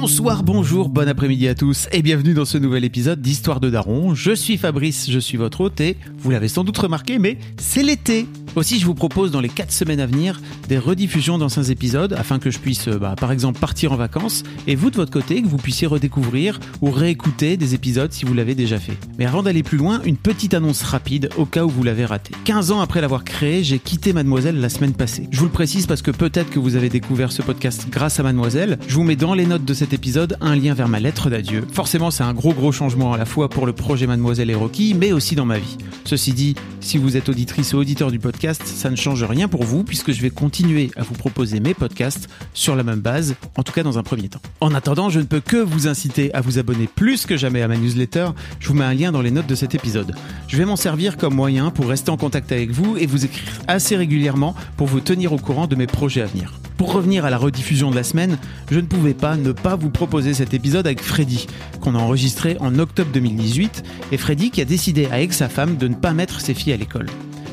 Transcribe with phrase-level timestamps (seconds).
[0.00, 4.14] Bonsoir, bonjour, bon après-midi à tous et bienvenue dans ce nouvel épisode d'Histoire de Daron.
[4.14, 7.82] Je suis Fabrice, je suis votre hôte et vous l'avez sans doute remarqué, mais c'est
[7.82, 8.26] l'été.
[8.56, 12.40] Aussi, je vous propose dans les 4 semaines à venir des rediffusions d'anciens épisodes afin
[12.40, 15.40] que je puisse, euh, bah, par exemple, partir en vacances et vous de votre côté,
[15.40, 18.96] que vous puissiez redécouvrir ou réécouter des épisodes si vous l'avez déjà fait.
[19.18, 22.32] Mais avant d'aller plus loin, une petite annonce rapide au cas où vous l'avez raté.
[22.44, 25.28] 15 ans après l'avoir créé, j'ai quitté Mademoiselle la semaine passée.
[25.30, 28.24] Je vous le précise parce que peut-être que vous avez découvert ce podcast grâce à
[28.24, 28.78] Mademoiselle.
[28.88, 31.64] Je vous mets dans les notes de cet épisode un lien vers ma lettre d'adieu.
[31.72, 34.94] Forcément, c'est un gros gros changement à la fois pour le projet Mademoiselle et Rocky,
[34.94, 35.78] mais aussi dans ma vie.
[36.04, 39.64] Ceci dit, si vous êtes auditrice ou auditeur du podcast, ça ne change rien pour
[39.64, 43.62] vous puisque je vais continuer à vous proposer mes podcasts sur la même base, en
[43.62, 44.40] tout cas dans un premier temps.
[44.60, 47.68] En attendant, je ne peux que vous inciter à vous abonner plus que jamais à
[47.68, 48.28] ma newsletter.
[48.58, 50.14] Je vous mets un lien dans les notes de cet épisode.
[50.48, 53.52] Je vais m'en servir comme moyen pour rester en contact avec vous et vous écrire
[53.68, 56.54] assez régulièrement pour vous tenir au courant de mes projets à venir.
[56.76, 58.38] Pour revenir à la rediffusion de la semaine,
[58.70, 61.46] je ne pouvais pas ne pas vous proposer cet épisode avec Freddy,
[61.82, 63.82] qu'on a enregistré en octobre 2018,
[64.12, 66.78] et Freddy qui a décidé avec sa femme de ne pas mettre ses filles à
[66.78, 67.06] l'école.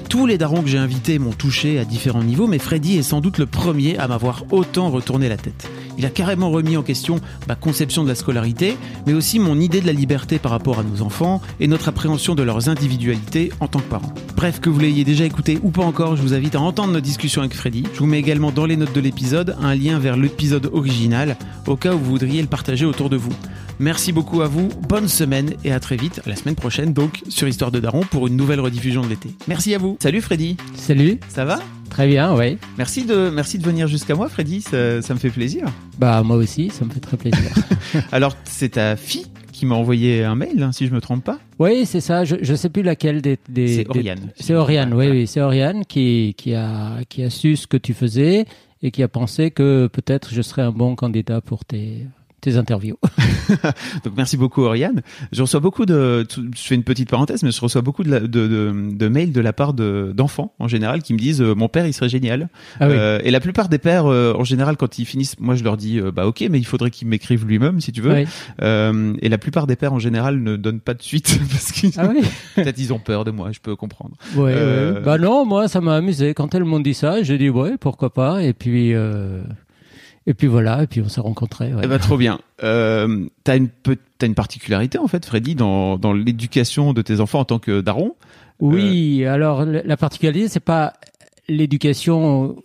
[0.09, 3.19] Tous les darons que j'ai invités m'ont touché à différents niveaux, mais Freddy est sans
[3.19, 5.69] doute le premier à m'avoir autant retourné la tête.
[5.97, 9.81] Il a carrément remis en question ma conception de la scolarité, mais aussi mon idée
[9.81, 13.67] de la liberté par rapport à nos enfants et notre appréhension de leurs individualités en
[13.67, 14.13] tant que parents.
[14.37, 17.01] Bref, que vous l'ayez déjà écouté ou pas encore, je vous invite à entendre nos
[17.01, 17.83] discussions avec Freddy.
[17.93, 21.75] Je vous mets également dans les notes de l'épisode un lien vers l'épisode original, au
[21.75, 23.33] cas où vous voudriez le partager autour de vous.
[23.79, 27.47] Merci beaucoup à vous, bonne semaine et à très vite, la semaine prochaine donc, sur
[27.47, 29.29] Histoire de Daron pour une nouvelle rediffusion de l'été.
[29.47, 29.97] Merci à vous.
[30.01, 30.57] Salut Freddy.
[30.73, 31.19] Salut.
[31.27, 31.59] Ça va?
[31.91, 32.57] Très bien, oui.
[32.79, 34.61] Merci de, merci de venir jusqu'à moi, Freddy.
[34.61, 35.65] Ça, ça me fait plaisir.
[35.99, 37.51] Bah, moi aussi, ça me fait très plaisir.
[38.11, 41.37] Alors, c'est ta fille qui m'a envoyé un mail, hein, si je me trompe pas.
[41.59, 42.25] oui, c'est ça.
[42.25, 43.37] Je, je sais plus laquelle des.
[43.47, 44.31] des C'est Oriane.
[44.35, 45.27] C'est Oriane, oui, oui.
[45.27, 48.45] C'est Oriane qui, qui, a, qui a su ce que tu faisais
[48.81, 52.05] et qui a pensé que peut-être je serais un bon candidat pour tes,
[52.47, 52.97] tes interviews.
[54.03, 55.01] Donc merci beaucoup Oriane.
[55.31, 58.19] Je reçois beaucoup de, je fais une petite parenthèse, mais je reçois beaucoup de, la-
[58.19, 61.53] de, de, de mails de la part de- d'enfants en général qui me disent euh,
[61.55, 62.49] mon père il serait génial.
[62.79, 62.95] Ah oui.
[62.97, 65.77] Euh, et la plupart des pères euh, en général quand ils finissent, moi je leur
[65.77, 68.13] dis euh, bah ok mais il faudrait qu'il m'écrive lui-même si tu veux.
[68.13, 68.25] Oui.
[69.21, 72.07] Et la plupart des pères en général ne donnent pas de suite parce qu'ils Ah
[72.13, 72.21] oui.
[72.55, 74.15] peut-être ils ont peur de moi, je peux comprendre.
[74.35, 75.01] Ouais, ouais.
[75.03, 76.33] Bah non, moi, ça m'a amusé.
[76.33, 78.43] Quand elles m'ont dit ça, j'ai dit ouais, pourquoi pas.
[78.43, 78.93] Et puis,
[80.27, 80.83] et puis voilà.
[80.83, 81.73] Et puis on s'est rencontrés.
[81.73, 81.81] ouais.
[81.83, 82.39] Eh ben, trop bien.
[82.63, 83.69] Euh, t'as une
[84.19, 87.81] t'as une particularité en fait, Freddy, dans, dans l'éducation de tes enfants en tant que
[87.81, 88.15] daron?
[88.59, 90.93] Oui, alors la particularité, c'est pas
[91.47, 92.55] l'éducation,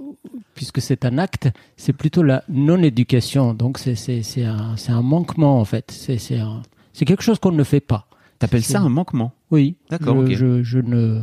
[0.55, 3.55] puisque c'est un acte, c'est plutôt la non-éducation.
[3.55, 5.91] Donc c'est c'est c'est un c'est un manquement en fait.
[5.91, 6.63] C'est c'est un
[6.93, 8.07] c'est quelque chose qu'on ne fait pas.
[8.39, 9.33] T'appelles ça un manquement?
[9.51, 9.77] Oui.
[9.91, 11.23] D'accord, Je, je, je ne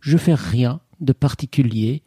[0.00, 2.02] je fais rien de particulier.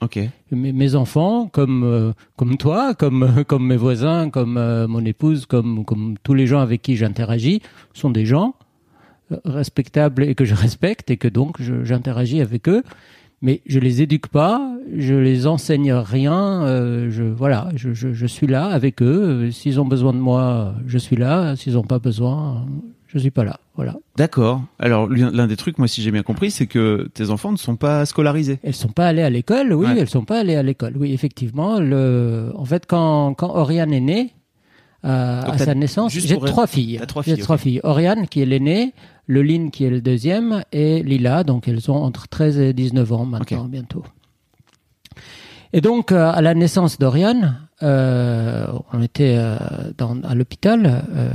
[0.52, 5.46] Mes, mes enfants, comme euh, comme toi, comme comme mes voisins, comme euh, mon épouse,
[5.46, 7.62] comme comme tous les gens avec qui j'interagis,
[7.94, 8.56] sont des gens
[9.32, 12.84] euh, respectables et que je respecte et que donc j'interagis avec eux.
[13.42, 16.64] Mais je les éduque pas, je les enseigne rien.
[16.64, 19.52] euh, je voilà, je, je, je suis là avec eux.
[19.52, 21.56] S'ils ont besoin de moi, je suis là.
[21.58, 22.66] S'ils n'ont pas besoin,
[23.16, 23.60] je suis pas là.
[23.76, 23.96] Voilà.
[24.18, 24.62] D'accord.
[24.78, 27.76] Alors l'un des trucs, moi si j'ai bien compris, c'est que tes enfants ne sont
[27.78, 28.60] pas scolarisés.
[28.64, 29.98] Elles sont pas allées à l'école, oui, Ouais.
[29.98, 31.80] elles sont pas allées à l'école, oui, effectivement.
[31.80, 34.34] Le, en fait, quand, quand Oriane est née,
[35.06, 37.00] euh, à sa naissance, j'ai trois filles.
[37.08, 37.62] trois J'ai filles, trois ok.
[37.62, 37.80] filles.
[37.84, 38.94] Oriane qui est l'aînée,
[39.28, 43.26] Leline qui est le deuxième et Lila, donc elles ont entre 13 et 19 ans
[43.26, 44.04] maintenant, bientôt.
[45.74, 49.58] Et donc, euh, à la naissance d'Oriane, on était euh,
[49.98, 51.30] dans, à l'hôpital, euh,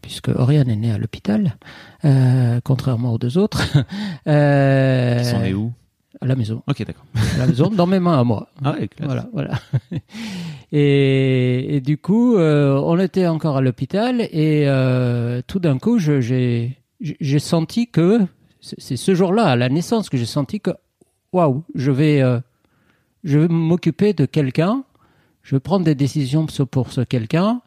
[0.00, 1.56] puisque Oriane est née à l'hôpital,
[2.04, 3.62] euh, contrairement aux deux autres.
[4.26, 5.72] Euh, Ils sont nés où?
[6.20, 7.04] À la maison Ok, d'accord.
[7.34, 8.48] à la maison, dans mes mains à moi.
[8.64, 8.88] Ah ouais.
[9.00, 9.58] Voilà, voilà.
[10.72, 15.98] Et, et du coup, euh, on était encore à l'hôpital et euh, tout d'un coup,
[15.98, 18.20] j'ai j'ai senti que
[18.60, 20.70] c'est c'est ce jour-là, à la naissance, que j'ai senti que
[21.32, 22.38] waouh, je vais euh,
[23.24, 24.84] je vais m'occuper de quelqu'un,
[25.42, 27.60] je vais prendre des décisions pour ce quelqu'un,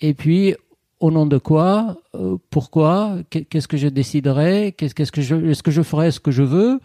[0.00, 0.54] et puis
[1.00, 5.62] au nom de quoi, euh, pourquoi, qu'est- qu'est-ce que je déciderai, qu'est-ce que je, est-ce
[5.62, 6.80] que je ferai ce que je veux,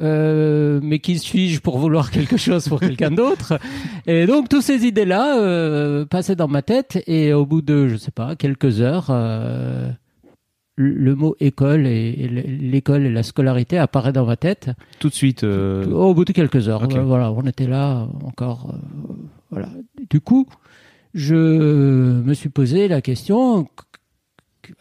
[0.00, 3.58] euh, mais qui suis-je pour vouloir quelque chose pour quelqu'un d'autre?
[4.06, 7.96] Et donc, toutes ces idées-là euh, passaient dans ma tête, et au bout de, je
[7.96, 9.10] sais pas, quelques heures,
[10.76, 14.70] le mot école et, l'école et la scolarité apparaît dans ma tête.
[14.98, 16.88] Tout de suite Au bout de quelques heures.
[16.88, 18.74] voilà, on était là encore.
[19.52, 19.68] Voilà.
[20.10, 20.46] Du coup,
[21.14, 23.68] je me suis posé la question.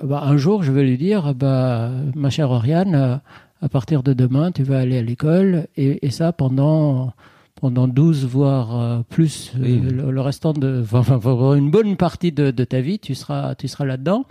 [0.02, 3.22] Bah, un jour, je vais lui dire, bah, ma chère Oriane,
[3.62, 7.14] à partir de demain, tu vas aller à l'école et, ça pendant
[7.56, 12.82] pendant 12 voire euh, plus euh, le, restant de enfin, une bonne partie de, ta
[12.82, 14.26] vie, tu seras tu seras là-dedans.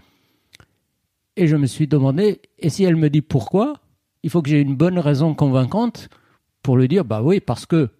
[1.37, 3.75] Et je me suis demandé et si elle me dit pourquoi,
[4.25, 6.09] il faut que j'ai une bonne raison convaincante
[6.63, 7.91] pour lui dire bah oui parce que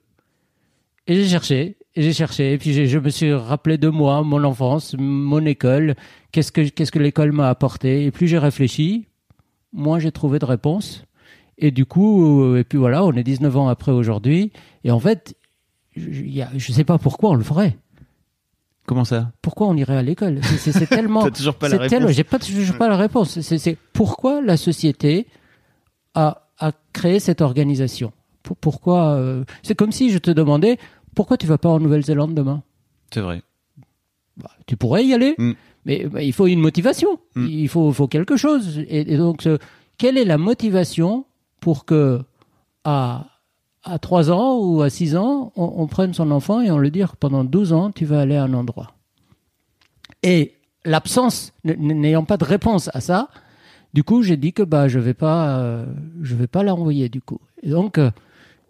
[1.07, 4.95] et j'ai cherché j'ai cherché et puis je me suis rappelé de moi, mon enfance,
[4.99, 5.97] mon école,
[6.33, 8.05] qu'est-ce que qu'est-ce que l'école m'a apporté?
[8.05, 9.07] Et plus j'ai réfléchi,
[9.73, 11.05] moins j'ai trouvé de réponses
[11.61, 14.51] et du coup, euh, et puis voilà, on est 19 ans après aujourd'hui.
[14.83, 15.35] Et en fait,
[15.95, 17.77] je ne sais pas pourquoi on le ferait.
[18.87, 19.31] Comment ça?
[19.43, 20.41] Pourquoi on irait à l'école?
[20.43, 21.23] C'est tellement.
[21.23, 22.11] T'as toujours pas la réponse.
[22.13, 23.41] J'ai pas toujours pas la réponse.
[23.41, 25.27] C'est pourquoi la société
[26.15, 28.13] a, a créé cette organisation?
[28.43, 30.79] Pourquoi euh, C'est comme si je te demandais
[31.15, 32.63] pourquoi tu vas pas en Nouvelle-Zélande demain?
[33.13, 33.43] C'est vrai.
[34.37, 35.53] Bah, tu pourrais y aller, mm.
[35.85, 37.19] mais bah, il faut une motivation.
[37.35, 37.47] Mm.
[37.47, 38.79] Il faut, faut quelque chose.
[38.79, 39.47] Et, et donc,
[39.99, 41.27] quelle est la motivation
[41.61, 42.21] pour que
[42.85, 43.27] à,
[43.83, 47.07] à 3 ans ou à 6 ans, on, prenne son enfant et on lui dise
[47.19, 48.93] pendant 12 ans, tu vas aller à un endroit?
[50.23, 50.55] Et
[50.85, 53.29] l'absence, n'ayant pas de réponse à ça,
[53.93, 55.87] du coup, j'ai dit que bah, je ne vais pas, euh,
[56.23, 57.41] je vais pas l'envoyer du coup.
[57.63, 58.11] Et donc, euh,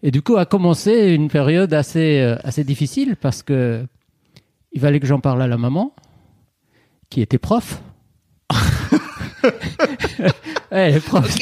[0.02, 3.86] et du coup, a commencé une période assez, euh, assez difficile parce que
[4.72, 5.94] il fallait que j'en parle à la maman,
[7.10, 7.82] qui était prof.
[10.72, 11.34] ouais, prof.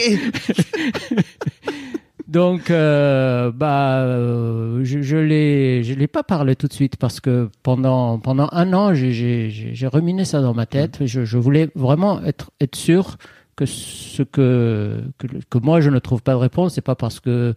[2.28, 7.20] Donc, euh, bah, euh, je, je l'ai, je l'ai pas parlé tout de suite parce
[7.20, 11.06] que pendant pendant un an, j'ai ruminé ça dans ma tête.
[11.06, 13.16] Je, je, voulais vraiment être être sûr
[13.56, 17.18] que ce que, que que moi je ne trouve pas de réponse, c'est pas parce
[17.18, 17.54] que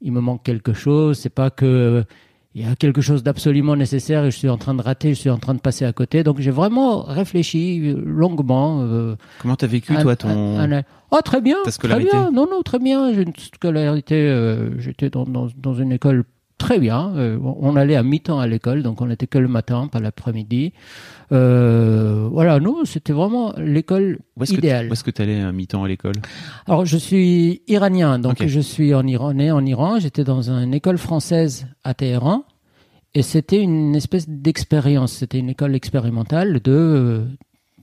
[0.00, 2.04] il me manque quelque chose, c'est pas que
[2.54, 5.20] il y a quelque chose d'absolument nécessaire et je suis en train de rater, je
[5.20, 6.24] suis en train de passer à côté.
[6.24, 8.80] Donc j'ai vraiment réfléchi euh, longuement.
[8.82, 10.82] Euh, Comment t'as vécu toi ton
[11.12, 12.30] Oh très bien, très bien.
[12.32, 13.12] Non non très bien.
[13.14, 14.16] J'ai une scolarité.
[14.16, 16.24] Euh, J'étais dans, dans, dans, une école
[16.60, 17.12] très bien.
[17.16, 20.72] Euh, on allait à mi-temps à l'école, donc on n'était que le matin, pas l'après-midi.
[21.32, 24.18] Euh, voilà, nous, c'était vraiment l'école
[24.48, 24.88] idéale.
[24.88, 26.16] où est-ce que tu allais à mi-temps à l'école
[26.66, 29.98] Alors, je suis iranien, donc je suis en Iran, né en Iran.
[29.98, 32.44] J'étais dans une école française à Téhéran.
[33.14, 35.12] Et c'était une espèce d'expérience.
[35.12, 37.24] C'était une école expérimentale de,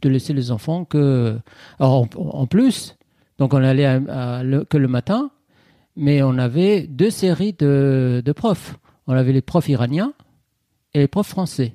[0.01, 1.37] de laisser les enfants que.
[1.79, 2.95] Alors, en, plus,
[3.39, 5.31] donc on allait à, que le matin,
[5.97, 8.77] mais on avait deux séries de, de, profs.
[9.07, 10.13] On avait les profs iraniens
[10.93, 11.73] et les profs français.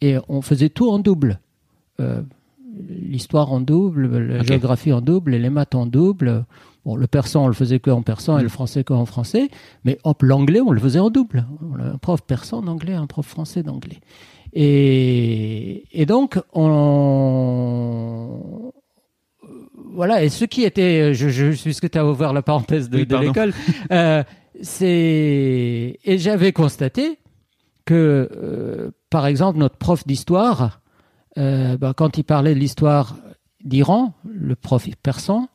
[0.00, 1.40] Et on faisait tout en double.
[2.00, 2.22] Euh,
[2.88, 6.44] l'histoire en double, la géographie en double, et les maths en double.
[6.84, 9.50] Bon, le persan, on le faisait que en persan et le français que en français.
[9.84, 11.46] Mais hop, l'anglais, on le faisait en double.
[11.78, 14.00] Un prof persan d'anglais, un prof français d'anglais.
[14.54, 16.72] Et, et donc, on,
[19.94, 23.52] voilà, et ce qui était, je, je, puisque tu as ouvert la parenthèse de, l'école,
[23.92, 24.22] euh,
[24.62, 27.18] c'est, et j'avais constaté
[27.84, 30.80] que, euh, par exemple, notre prof d'histoire,
[31.38, 33.16] euh, bah, quand il parlait de l'histoire
[33.64, 35.48] d'Iran, le prof persan,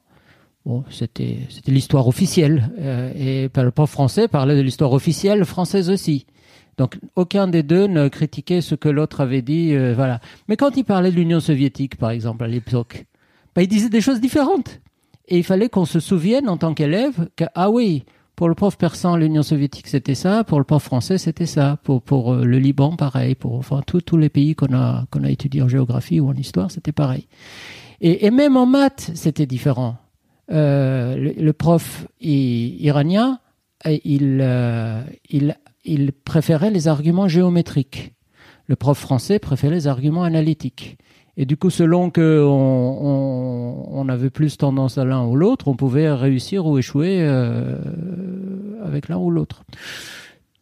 [0.65, 5.45] bon, c'était, c'était l'histoire officielle, euh, et bah, le prof français parlait de l'histoire officielle
[5.45, 6.25] française aussi.
[6.77, 10.19] Donc aucun des deux ne critiquait ce que l'autre avait dit, euh, voilà.
[10.47, 13.05] Mais quand il parlait de l'Union soviétique, par exemple, à l'époque,
[13.55, 14.81] bah, il disait des choses différentes.
[15.27, 18.03] Et il fallait qu'on se souvienne en tant qu'élève que, ah oui,
[18.35, 20.43] pour le prof persan, l'Union soviétique, c'était ça.
[20.43, 21.77] Pour le prof français, c'était ça.
[21.83, 23.35] Pour, pour euh, le Liban, pareil.
[23.35, 26.71] Pour enfin, tous les pays qu'on a, qu'on a étudiés en géographie ou en histoire,
[26.71, 27.27] c'était pareil.
[28.01, 29.97] Et, et, même en maths, c'était différent.
[30.51, 33.39] Euh, le, prof iranien,
[33.85, 35.55] il, euh, il,
[35.85, 38.13] il préférait les arguments géométriques.
[38.67, 40.97] Le prof français préférait les arguments analytiques.
[41.35, 45.75] Et du coup, selon que on, on, avait plus tendance à l'un ou l'autre, on
[45.75, 47.75] pouvait réussir ou échouer euh,
[48.83, 49.63] avec l'un ou l'autre.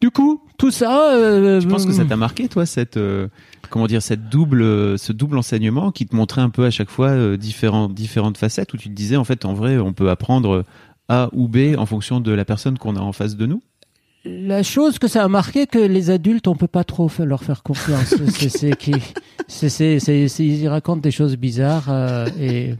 [0.02, 1.12] Du coup, tout ça.
[1.14, 3.28] Euh, je pense que ça t'a marqué, toi, cette euh,
[3.70, 7.10] comment dire, cette double, ce double enseignement qui te montrait un peu à chaque fois
[7.10, 10.64] euh, différentes différentes facettes où tu te disais en fait, en vrai, on peut apprendre
[11.08, 13.62] A ou B en fonction de la personne qu'on a en face de nous?
[14.24, 17.62] La chose que ça a marqué, que les adultes, on peut pas trop leur faire
[17.62, 18.14] confiance.
[18.38, 18.92] c'est qui,
[19.48, 22.74] c'est, c'est, ils racontent des choses bizarres euh, et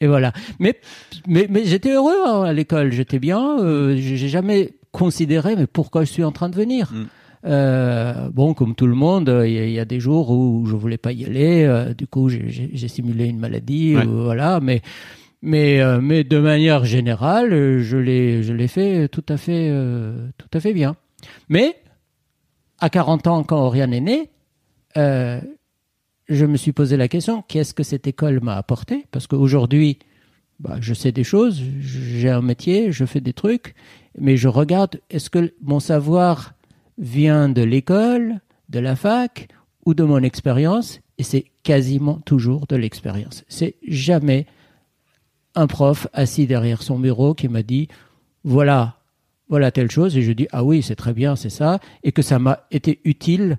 [0.00, 0.32] Et voilà.
[0.58, 0.78] Mais,
[1.26, 3.58] mais, mais j'étais heureux hein, à l'école, j'étais bien.
[3.60, 7.06] Euh, j'ai jamais considéré, mais pourquoi je suis en train de venir Mm.
[7.48, 10.66] Euh, bon, comme tout le monde, il y, a- il y a des jours où
[10.66, 11.62] je voulais pas y aller.
[11.64, 13.94] euh, du coup, j'ai- simulé une maladie.
[13.94, 14.04] Ouais.
[14.04, 14.82] voilà, mais
[15.46, 19.68] mais euh, mais de manière générale, euh, je l'ai je l'ai fait tout à fait
[19.70, 20.96] euh, tout à fait bien.
[21.48, 21.76] Mais
[22.80, 24.30] à 40 ans, quand Oriane est née,
[24.96, 25.40] euh,
[26.28, 29.06] je me suis posé la question qu'est-ce que cette école m'a apporté?
[29.12, 30.00] Parce qu'aujourd'hui,
[30.58, 33.76] bah, je sais des choses, j'ai un métier, je fais des trucs,
[34.18, 36.54] mais je regarde est-ce que mon savoir
[36.98, 39.46] vient de l'école, de la fac
[39.84, 40.98] ou de mon expérience?
[41.18, 43.44] Et c'est quasiment toujours de l'expérience.
[43.48, 44.46] C'est jamais
[45.56, 47.88] un prof assis derrière son bureau qui m'a dit
[48.44, 48.96] voilà,
[49.48, 52.22] voilà telle chose, et je dis ah oui, c'est très bien, c'est ça, et que
[52.22, 53.58] ça m'a été utile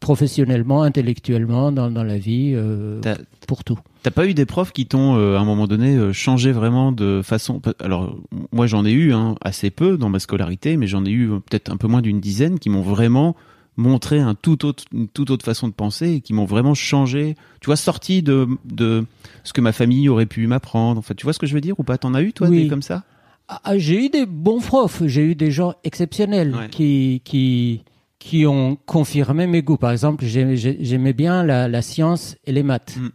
[0.00, 3.00] professionnellement, intellectuellement, dans, dans la vie, euh,
[3.48, 3.78] pour tout.
[4.02, 6.92] T'as pas eu des profs qui t'ont, euh, à un moment donné, euh, changé vraiment
[6.92, 7.62] de façon.
[7.80, 8.14] Alors,
[8.52, 11.72] moi, j'en ai eu hein, assez peu dans ma scolarité, mais j'en ai eu peut-être
[11.72, 13.34] un peu moins d'une dizaine qui m'ont vraiment
[13.76, 17.34] montré un tout autre, une toute autre façon de penser et qui m'ont vraiment changé.
[17.60, 19.04] Tu vois, sorti de, de
[19.42, 20.98] ce que ma famille aurait pu m'apprendre.
[20.98, 21.98] En fait, tu vois ce que je veux dire ou pas?
[21.98, 22.62] T'en as eu, toi, Oui.
[22.64, 23.02] des comme ça?
[23.48, 26.68] Ah, ah, j'ai eu des bons profs, j'ai eu des gens exceptionnels Ouais.
[26.70, 27.82] qui, qui,
[28.18, 29.76] qui ont confirmé mes goûts.
[29.76, 32.96] Par exemple, j'ai- j'ai- j'aimais bien la, la science et les maths.
[32.98, 33.08] Mm.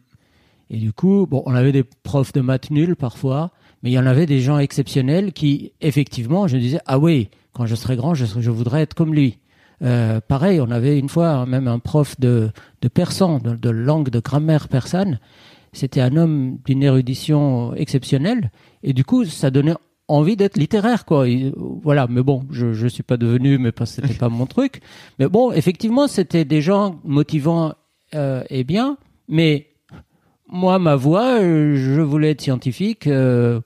[0.71, 3.51] Et du coup, bon, on avait des profs de maths nuls parfois,
[3.81, 7.65] mais il y en avait des gens exceptionnels qui, effectivement, je disais, ah oui, quand
[7.65, 9.39] je serai grand, je, je voudrais être comme lui.
[9.81, 14.09] Euh, pareil, on avait une fois même un prof de, de persan, de, de langue
[14.09, 15.19] de grammaire persane.
[15.71, 18.51] C'était un homme d'une érudition exceptionnelle.
[18.83, 19.75] Et du coup, ça donnait
[20.07, 21.27] envie d'être littéraire, quoi.
[21.27, 21.51] Euh,
[21.83, 24.81] voilà, mais bon, je je suis pas devenu, mais parce que c'était pas mon truc.
[25.19, 27.73] Mais bon, effectivement, c'était des gens motivants
[28.15, 28.97] euh, et bien.
[29.27, 29.67] Mais
[30.51, 33.05] moi, ma voix, euh, je voulais être scientifique.
[33.05, 33.61] euh,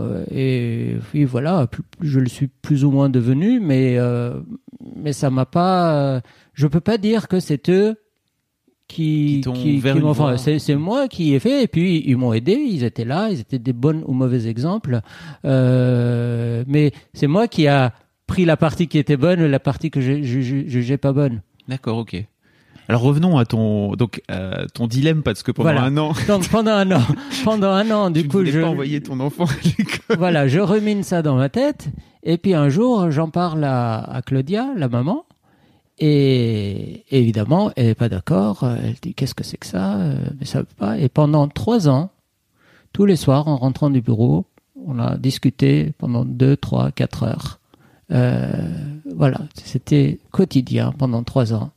[0.00, 1.66] euh, et puis voilà,
[2.00, 4.40] je le suis plus ou moins devenu, mais euh,
[4.94, 5.94] mais ça m'a pas.
[6.16, 6.20] euh,
[6.54, 7.96] je peux pas dire que c'est eux
[8.88, 12.84] qui Qui qui, enfin, c'est moi qui ai fait et puis ils m'ont aidé ils
[12.84, 15.00] étaient là ils étaient des bons ou mauvais exemples
[15.44, 17.92] euh, mais c'est moi qui a
[18.28, 21.98] pris la partie qui était bonne et la partie que je- jugeais pas bonne D'accord,
[21.98, 22.24] ok.
[22.88, 25.84] Alors revenons à ton donc euh, ton dilemme parce que pendant Voilà.
[25.86, 27.02] un an, donc pendant un an
[27.44, 30.16] pendant un an du tu coup je pas envoyer ton enfant à l'école.
[30.18, 31.88] voilà, je rumine ça dans ma tête.
[32.22, 35.24] Et puis un jour, j'en parle à, à Claudia, la maman.
[35.98, 38.64] Et évidemment, elle n'est pas d'accord.
[38.64, 40.98] Elle dit Qu'est-ce que c'est que ça Euh, Mais ça veut pas.
[40.98, 42.10] Et pendant trois ans,
[42.92, 44.44] tous les soirs, en rentrant du bureau,
[44.86, 47.60] on a discuté pendant deux, trois, quatre heures.
[48.12, 48.46] Euh,
[49.14, 51.70] voilà, c'était quotidien pendant trois ans.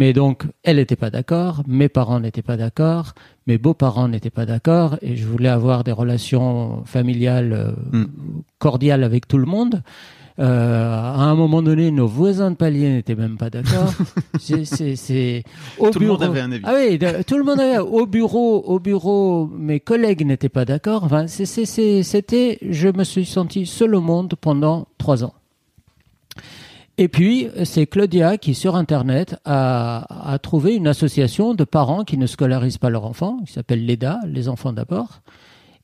[0.00, 3.12] Mais donc, elle n'était pas d'accord, mes parents n'étaient pas d'accord,
[3.46, 8.06] mes beaux-parents n'étaient pas d'accord, et je voulais avoir des relations familiales euh, Mm.
[8.58, 9.82] cordiales avec tout le monde.
[10.38, 13.92] Euh, à un moment donné, nos voisins de palier n'étaient même pas d'accord.
[14.40, 15.42] C'est- c'est- c'est-
[15.78, 16.64] au Tout le monde avait un avis.
[16.66, 20.64] Ah oui, de- tout le monde avait au bureau, au bureau, mes collègues n'étaient pas
[20.64, 21.04] d'accord.
[21.04, 21.44] Enfin, c'est-
[22.02, 25.34] c'était, je me suis senti seul au monde pendant trois ans.
[27.00, 32.26] Et puis, c'est Claudia qui, sur Internet, a, trouvé une association de parents qui ne
[32.26, 35.22] scolarisent pas leurs enfants, qui s'appelle l'EDA, les enfants d'abord.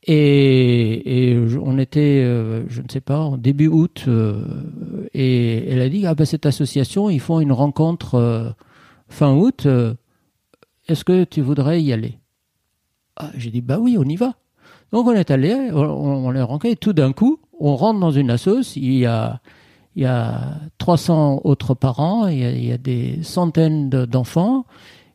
[0.06, 4.44] Et, on était, euh, je ne sais pas, en début août, euh,
[5.14, 8.50] et elle a dit, ah ben cette association, ils font une rencontre euh,
[9.08, 9.66] fin août,
[10.86, 12.18] est-ce que tu voudrais y aller?
[13.16, 14.34] Ah, J'ai dit, bah oui, on y va.
[14.92, 15.78] Donc on est allé, on,
[16.26, 19.40] on les rencontré, et tout d'un coup, on rentre dans une assoce, il y a,
[19.96, 24.04] il y a 300 autres parents, il y a, il y a des centaines de-
[24.04, 24.66] d'enfants,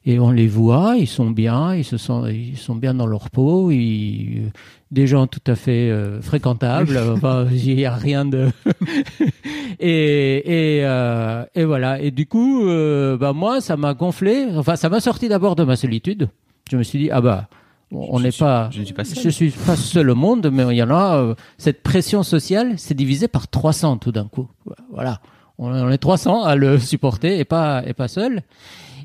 [0.05, 3.29] et on les voit, ils sont bien, ils se sont, ils sont bien dans leur
[3.29, 4.51] peau, ils,
[4.89, 8.49] des gens tout à fait euh, fréquentables, enfin, il n'y a rien de...
[9.79, 14.75] et, et, euh, et voilà, et du coup, euh, bah moi, ça m'a gonflé, enfin,
[14.75, 16.29] ça m'a sorti d'abord de ma solitude.
[16.71, 17.47] Je me suis dit, ah bah,
[17.91, 18.69] on n'est pas...
[18.71, 19.23] je ne suis pas seul.
[19.23, 21.17] Je suis pas seul au monde, mais il y en a.
[21.17, 24.47] euh, cette pression sociale, c'est divisé par 300 tout d'un coup.
[24.91, 25.19] Voilà,
[25.57, 28.41] on, on est 300 à le supporter et pas et pas seul.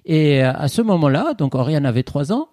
[0.05, 2.49] Et euh, à ce moment-là, donc Oriane avait 3 ans.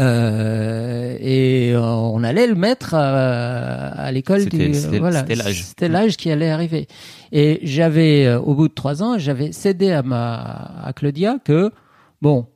[0.00, 5.62] euh, et euh, on allait le mettre à, à l'école C'était- du voilà c'était l'âge.
[5.64, 6.86] c'était l'âge qui allait arriver
[7.30, 10.34] et j'avais au bout de trois ans j'avais cédé à ma
[10.82, 11.70] à Claudia que
[12.22, 12.46] bon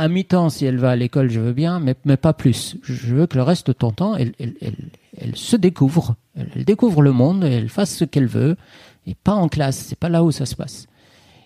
[0.00, 2.78] à mi-temps, si elle va à l'école, je veux bien, mais, mais pas plus.
[2.82, 4.74] Je veux que le reste de ton temps, elle, elle, elle,
[5.18, 6.16] elle se découvre.
[6.34, 8.56] Elle, découvre le monde, et elle fasse ce qu'elle veut,
[9.06, 9.76] et pas en classe.
[9.76, 10.86] C'est pas là où ça se passe.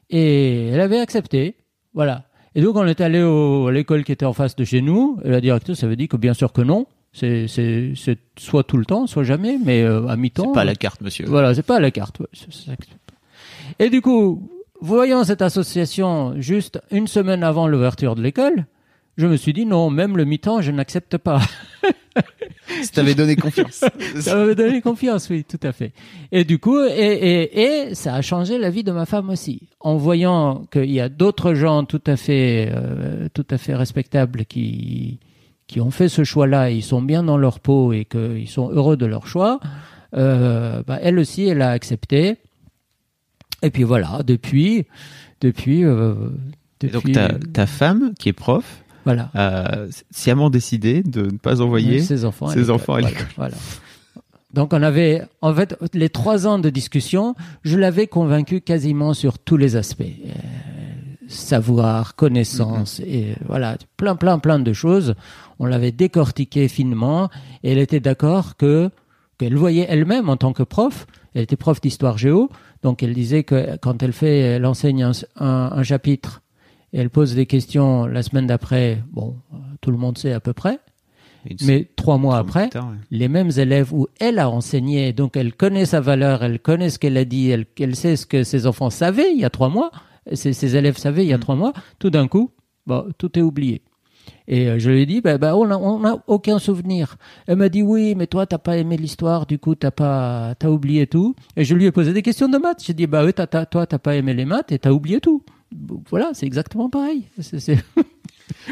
[0.08, 1.56] Et elle avait accepté.
[1.94, 2.26] Voilà.
[2.54, 5.18] Et donc on est allé au, à l'école qui était en face de chez nous,
[5.24, 7.46] et la directrice avait dit que bien sûr que non, c'est
[8.38, 10.46] soit tout le temps, soit jamais, mais euh, à mi-temps.
[10.46, 11.26] C'est pas la carte, monsieur.
[11.26, 12.20] Voilà, c'est pas à la carte.
[12.20, 12.26] ouais,
[13.80, 14.48] Et du coup,
[14.80, 18.66] voyant cette association juste une semaine avant l'ouverture de l'école,
[19.16, 21.40] je me suis dit non, même le mi-temps, je n'accepte pas.
[22.82, 23.84] Ça t'avait donné confiance.
[24.20, 25.92] Ça m'avait donné confiance, oui, tout à fait.
[26.32, 29.68] Et du coup, et, et, et ça a changé la vie de ma femme aussi.
[29.80, 34.44] En voyant qu'il y a d'autres gens tout à fait, euh, tout à fait respectables
[34.46, 35.18] qui,
[35.66, 38.96] qui ont fait ce choix-là, ils sont bien dans leur peau et qu'ils sont heureux
[38.96, 39.60] de leur choix,
[40.16, 42.36] euh, bah, elle aussi, elle a accepté.
[43.64, 44.86] Et puis voilà, depuis,
[45.40, 46.14] depuis, euh,
[46.82, 49.30] Et donc depuis, ta, ta femme, qui est prof, voilà.
[49.34, 53.26] a sciemment décidé de ne pas envoyer ses enfants, ses enfants à l'école.
[53.36, 53.56] voilà.
[54.52, 59.38] Donc on avait, en fait, les trois ans de discussion, je l'avais convaincu quasiment sur
[59.38, 60.02] tous les aspects.
[60.02, 60.30] Euh,
[61.26, 63.08] savoir, connaissance, Mm-hmm.
[63.08, 65.14] et voilà, plein, plein, plein de choses.
[65.58, 67.30] On l'avait décortiqué finement
[67.62, 68.90] et elle était d'accord que
[69.38, 71.06] qu'elle voyait elle-même en tant que prof.
[71.34, 72.50] Elle était prof d'histoire géo,
[72.84, 76.42] donc elle disait que quand elle fait, elle enseigne un, un- un chapitre
[76.92, 79.02] et elle pose des questions la semaine d'après.
[79.10, 79.34] Bon,
[79.80, 80.78] tout le monde sait à peu près.
[81.50, 82.80] Une- Mais trois mois après, ouais.
[83.10, 86.98] les mêmes élèves où elle a enseigné, donc elle connaît sa valeur, elle connaît ce
[86.98, 89.68] qu'elle a dit, elle, elle sait ce que ses enfants savaient il y a trois
[89.68, 89.90] mois,
[90.32, 91.40] ses, ses élèves savaient il y a Mm.
[91.40, 92.50] trois mois, tout d'un coup,
[93.18, 93.82] tout est oublié.
[94.46, 95.66] Et euh, je lui ai dit, bah, bah, on
[96.00, 97.16] n'a aucun souvenir.
[97.46, 100.68] Elle m'a dit, oui, mais toi, t'as pas aimé l'histoire, du coup, t'as pas, t'as
[100.68, 101.34] oublié tout.
[101.56, 102.82] Et je lui ai posé des questions de maths.
[102.84, 105.20] J'ai dit, bah oui, t'as- t'as- toi, t'as pas aimé les maths et t'as oublié
[105.20, 105.42] tout.
[106.10, 107.24] Voilà, c'est exactement pareil.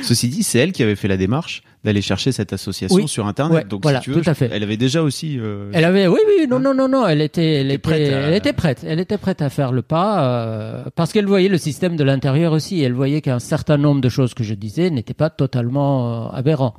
[0.02, 3.08] Ceci dit, c'est elle qui avait fait la démarche d'aller chercher cette association Oui.
[3.08, 3.54] sur Internet.
[3.56, 4.48] Ouais, Donc, voilà, si tu veux, tout à fait.
[4.52, 5.36] elle avait déjà aussi.
[5.40, 7.78] euh, Elle avait, oui, oui, non, Hein non, non, non, elle était, elle était était,
[7.82, 11.26] prête à- elle était prête, elle était prête à faire le pas euh, parce qu'elle
[11.26, 12.80] voyait le système de l'intérieur aussi.
[12.82, 16.74] Elle voyait qu'un certain nombre de choses que je disais n'étaient pas totalement euh, aberrants.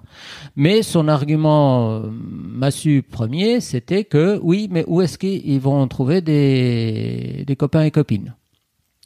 [0.56, 6.22] Mais son argument euh, massu premier, c'était que oui, mais où est-ce qu'ils vont trouver
[6.22, 8.36] des, des copains et copines?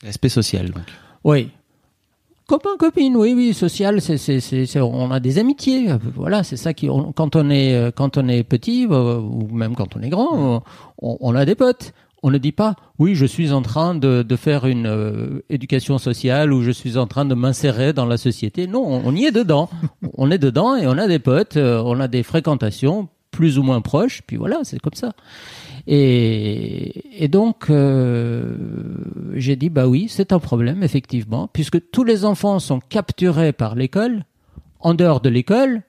[0.03, 0.69] L'aspect social.
[0.69, 0.83] Donc.
[1.23, 1.49] Oui.
[2.47, 5.91] Copain, copine, oui, oui, social, c'est, c'est, c'est, on a des amitiés.
[5.91, 9.19] euh, Voilà, c'est ça qui, on- quand on est, euh, quand on est petit, euh,
[9.19, 10.63] ou même quand on est grand,
[11.01, 11.91] on, on a des potes.
[12.23, 15.97] On ne dit pas, oui, je suis en train de, de faire une euh, éducation
[15.97, 18.65] sociale ou je suis en train de m'insérer dans la société.
[18.65, 19.69] Non, on, on y est dedans.
[20.17, 23.63] on est dedans et on a des potes, euh, on a des fréquentations plus ou
[23.63, 24.21] moins proches.
[24.25, 25.13] Puis voilà, c'est comme ça.
[25.87, 28.57] Et, donc, euh,
[29.35, 33.75] j'ai dit, bah oui, c'est un problème, effectivement, puisque tous les enfants sont capturés par
[33.75, 34.25] l'école.
[34.79, 35.81] En dehors de l'école,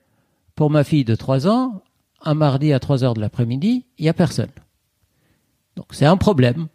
[0.54, 1.82] pour ma fille de 3 ans,
[2.22, 4.50] un mardi à 3 heures de l'après-midi, il n'y a personne.
[5.76, 6.68] Donc c'est un problème.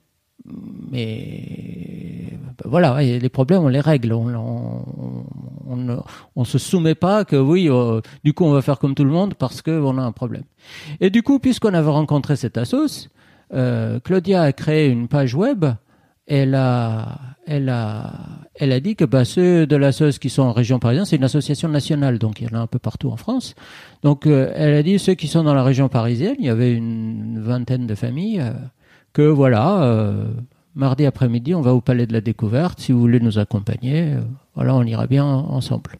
[0.91, 4.13] Mais ben voilà, les problèmes, on les règle.
[4.13, 5.25] On on,
[5.67, 9.03] on, ne- se soumet pas que oui, euh, du coup, on va faire comme tout
[9.03, 10.43] le monde parce qu'on a un problème.
[10.99, 13.09] Et du coup, puisqu'on avait rencontré cette assos,
[13.53, 15.65] euh, Claudia a créé une page web.
[16.25, 18.13] Elle a, elle a,
[18.55, 21.23] elle a dit que bah, ceux de l'assos qui sont en région parisienne, c'est une
[21.25, 23.55] association nationale, donc il y en a un peu partout en France.
[24.03, 26.73] Donc euh, elle a dit ceux qui sont dans la région parisienne, il y avait
[26.73, 28.53] une vingtaine de familles, euh,
[29.11, 29.81] que voilà,
[30.75, 32.79] mardi après-midi, on va au Palais de la Découverte.
[32.79, 34.21] Si vous voulez nous accompagner, euh,
[34.55, 35.91] voilà, on ira bien ensemble.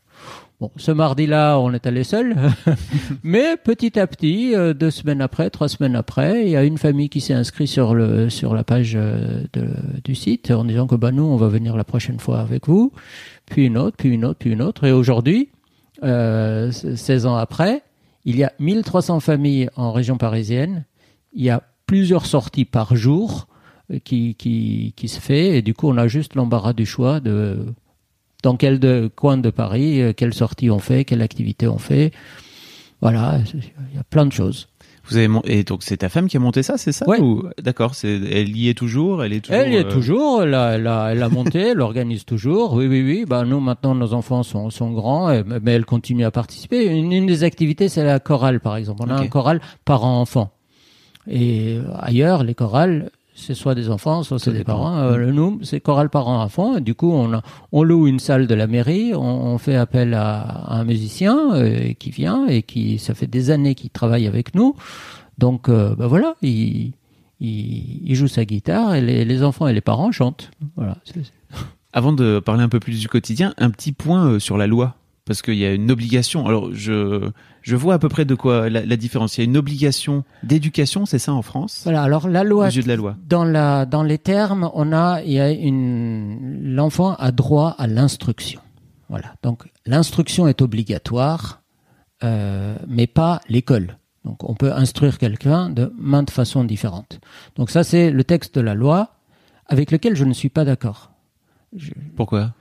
[0.62, 2.36] Bon, ce mardi-là, on est allé seul,
[3.24, 6.78] mais petit à petit, euh, deux semaines après, trois semaines après, il y a une
[6.78, 7.94] famille qui s'est inscrite sur
[8.30, 9.44] sur la page euh,
[10.04, 12.94] du site en disant que bah nous, on va venir la prochaine fois avec vous,
[13.46, 15.50] puis une autre, puis une autre, puis une autre, et aujourd'hui,
[16.04, 17.82] euh, 16 ans après,
[18.24, 20.86] il y a 1300 familles en région parisienne,
[21.34, 23.48] il y a plusieurs sorties par jour
[24.04, 27.65] qui, qui, qui se fait, et du coup, on a juste l'embarras du choix de
[28.43, 32.12] dans quel de, coin de Paris, euh, quelle sortie on fait, quelle activité on fait.
[33.02, 34.67] Voilà, il y a plein de choses.
[35.10, 37.19] Vous avez et donc c'est ta femme qui a monté ça, c'est ça Ouais.
[37.19, 39.60] ou- D'accord, c'est elle y est toujours, elle est toujours.
[39.62, 42.72] Elle y est euh, toujours, elle a, elle a, elle a monté, elle organise toujours.
[42.74, 43.26] Oui, oui, oui.
[43.28, 46.86] Bah, nous, maintenant, nos enfants sont, sont grands, et- mais elle continue à participer.
[46.86, 49.04] Une, une des activités, c'est la chorale, par exemple.
[49.06, 50.52] On a un choral parent-enfant.
[51.30, 54.91] Et euh, ailleurs, les chorales, c'est soit des enfants, soit c'est des parents.
[54.96, 54.98] parents.
[55.13, 56.78] Euh, le nous, c'est chorale parent-enfant.
[56.78, 57.41] Et du coup, on, a-
[57.72, 61.54] on loue une salle de la mairie, on, on fait appel à, à un musicien
[61.56, 64.76] euh, qui vient et qui, ça fait des années qu'il travaille avec nous.
[65.38, 66.93] Donc, euh, bah voilà, il,
[67.39, 70.52] il, il joue sa guitare et les, les enfants et les parents chantent.
[70.76, 70.98] Voilà.
[71.91, 74.96] Avant de parler un peu plus du quotidien, un petit point euh, sur la loi.
[75.26, 76.46] Parce qu'il y a une obligation.
[76.48, 77.30] Alors, je,
[77.62, 79.38] je vois à peu près de quoi la, la différence.
[79.38, 81.82] Il y a une obligation d'éducation, c'est ça en France?
[81.86, 82.04] Voilà.
[82.04, 83.16] Alors la loi, Aux yeux de la loi.
[83.28, 87.88] dans la dans les termes, on a il y a une l'enfant a droit à
[87.88, 88.60] l'instruction.
[89.08, 89.36] Voilà.
[89.44, 91.62] Donc l'instruction est obligatoire,
[92.24, 93.98] euh, mais pas l'école.
[94.26, 97.22] Donc on peut instruire quelqu'un de maintes façons différentes.
[97.56, 99.12] Donc ça c'est le texte de la loi
[99.68, 101.12] avec lequel je ne suis pas d'accord.
[102.18, 102.52] Pourquoi?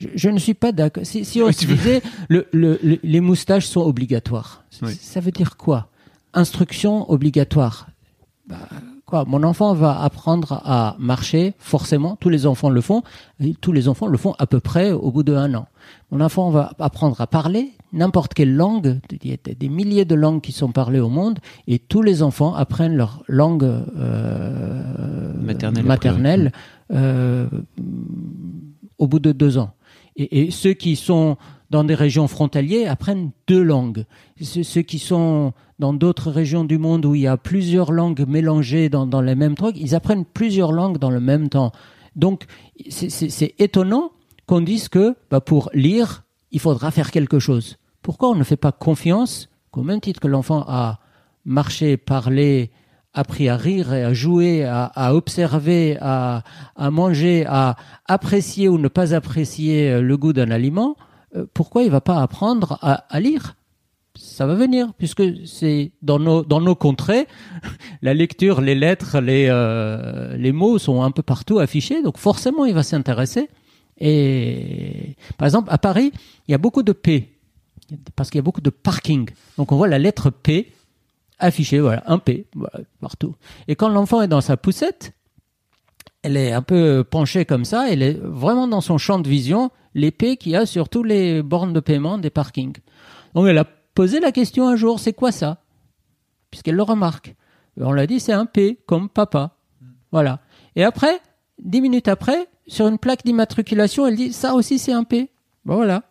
[0.00, 1.04] Je, je ne suis pas d'accord.
[1.06, 4.94] Si, si on Oui, se disait le, le- le- les moustaches sont obligatoires, Oui.
[5.00, 5.88] ça veut dire quoi?
[6.32, 7.88] Instruction obligatoire.
[8.48, 8.56] Bah,
[9.04, 9.24] quoi?
[9.26, 12.16] Mon enfant va apprendre à marcher, forcément.
[12.16, 13.02] Tous les enfants le font.
[13.40, 15.66] Et tous les enfants le font à peu près au bout de un an.
[16.10, 19.00] Mon enfant va apprendre à parler n'importe quelle langue.
[19.22, 22.22] Il y a des milliers de langues qui sont parlées au monde, et tous les
[22.22, 26.52] enfants apprennent leur langue euh, Maternelle, maternelle
[26.92, 27.48] euh,
[28.98, 29.72] au bout de deux ans.
[30.16, 31.36] Et, ceux qui sont
[31.70, 34.04] dans des régions frontalières apprennent deux langues.
[34.40, 38.88] Ceux, qui sont dans d'autres régions du monde où il y a plusieurs langues mélangées
[38.88, 41.72] dans, dans les mêmes trucs, ils apprennent plusieurs langues dans le même temps.
[42.16, 42.44] Donc,
[42.88, 44.10] c'est étonnant
[44.46, 47.76] qu'on dise que bah, pour lire, il faudra faire quelque chose.
[48.02, 50.98] Pourquoi on ne fait pas confiance qu'au même titre que l'enfant a
[51.44, 52.70] marché, parlé,
[53.12, 56.42] appris à rire et à jouer, à, à observer, à,
[56.76, 60.96] à manger, à apprécier ou ne pas apprécier euh, le goût d'un aliment,
[61.36, 63.56] euh, pourquoi il va pas apprendre à, à lire?
[64.16, 67.26] Ça va venir, puisque c'est dans nos, dans nos contrées,
[68.02, 72.64] la lecture, les lettres, les, euh, les mots sont un peu partout affichés, donc forcément
[72.64, 73.48] il va s'intéresser.
[73.98, 76.12] Et par exemple, à Paris,
[76.48, 77.36] il y a beaucoup de P,
[78.16, 79.28] parce qu'il y a beaucoup de parking.
[79.58, 80.72] Donc on voit la lettre P
[81.40, 82.46] affichée, voilà, un P,
[83.00, 83.34] partout.
[83.66, 85.12] Et quand l'enfant est dans sa poussette,
[86.22, 89.70] elle est un peu penchée comme ça, elle est vraiment dans son champ de vision,
[89.94, 92.76] P qu'il y a sur tous les bornes de paiement des parkings.
[93.34, 95.62] Donc elle a posé la question un jour, c'est quoi ça?
[96.50, 97.34] Puisqu'elle le remarque.
[97.80, 99.56] On l'a dit, c'est un P, comme papa.
[100.12, 100.40] Voilà.
[100.76, 101.20] Et après,
[101.62, 105.30] dix minutes après, sur une plaque d'immatriculation, elle dit, ça aussi c'est un P.
[105.64, 106.02] Ben voilà.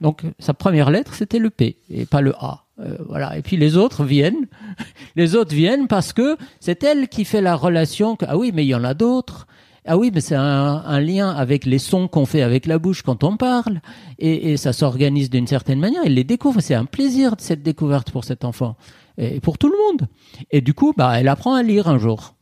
[0.00, 2.65] Donc sa première lettre, c'était le P, et pas le A.
[2.78, 3.36] Euh, voilà.
[3.38, 4.46] Et puis les autres viennent.
[5.16, 8.64] Les autres viennent parce que c'est elle qui fait la relation que, ah oui, mais
[8.64, 9.46] il y en a d'autres.
[9.86, 13.02] Ah oui, mais c'est un, un lien avec les sons qu'on fait avec la bouche
[13.02, 13.80] quand on parle,
[14.18, 16.02] et, et ça s'organise d'une certaine manière.
[16.04, 16.60] Elle les découvre.
[16.60, 18.76] C'est un plaisir cette découverte pour cet enfant
[19.16, 20.08] et pour tout le monde.
[20.50, 22.34] Et du coup, bah, elle apprend à lire un jour.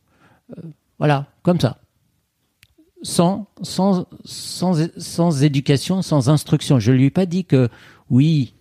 [0.57, 0.61] Euh,
[0.99, 1.77] voilà, comme ça,
[3.03, 6.79] sans sans sans sans éducation, sans instruction.
[6.79, 7.69] Je lui ai pas dit que
[8.09, 8.53] oui.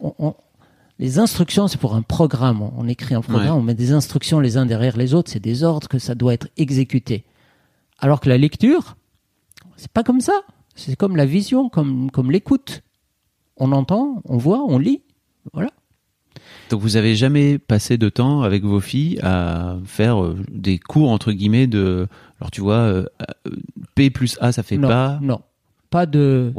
[0.00, 0.34] on- on-
[1.00, 2.60] les instructions, c'est pour un programme.
[2.62, 3.60] On, on écrit un programme, Ouais.
[3.60, 5.30] on met des instructions les uns derrière les autres.
[5.30, 7.24] C'est des ordres que ça doit être exécuté.
[7.98, 8.96] Alors que la lecture,
[9.76, 10.42] c'est pas comme ça.
[10.74, 12.82] C'est comme la vision, comme, comme l'écoute.
[13.56, 15.02] On entend, on voit, on lit.
[15.52, 15.70] Voilà.
[16.68, 21.10] Donc vous avez jamais passé de temps avec vos filles à faire euh, des cours
[21.10, 22.06] entre guillemets de
[22.40, 23.04] alors tu vois euh,
[23.94, 25.40] P plus A ça fait non, pas non.
[25.90, 26.52] Pas de,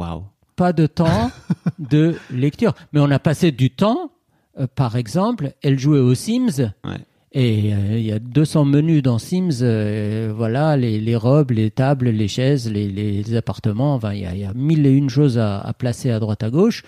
[0.56, 1.30] pas de temps
[1.78, 2.74] de lecture.
[2.92, 4.11] Mais on a passé du temps,
[4.58, 6.72] euh, par exemple, elle jouait aux Sims.
[6.84, 6.96] Ouais.
[7.34, 11.70] Et euh, il y a 200 menus dans Sims, euh, voilà, les, les robes, les
[11.70, 15.38] tables, les chaises, les, les appartements, enfin, il y y a mille et une choses
[15.38, 16.82] à, à placer à droite à gauche.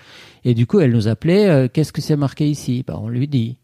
[0.45, 2.85] Et du coup, elle nous appelait, euh, qu'est-ce que c'est marqué ici?
[2.87, 3.57] Bah, On lui dit.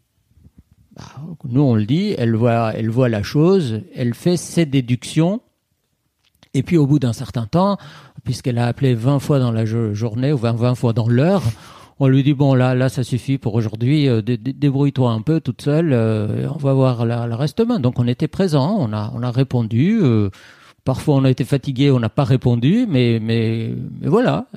[0.95, 1.03] Bah,
[1.47, 5.39] nous, on le dit, elle voit, elle voit la chose, elle fait ses déductions.
[6.55, 7.77] Et puis, au bout d'un certain temps,
[8.23, 11.43] puisqu'elle a appelé 20 fois dans la jo- journée ou 20, 20 fois dans l'heure,
[12.03, 15.21] on lui dit bon là là ça suffit pour aujourd'hui euh, dé- dé- débrouille-toi un
[15.21, 17.79] peu toute seule euh, on va voir la- le reste demain.
[17.79, 20.29] Donc on était présent on a on a répondu euh,
[20.83, 24.47] parfois on a été fatigué on n'a pas répondu mais mais voilà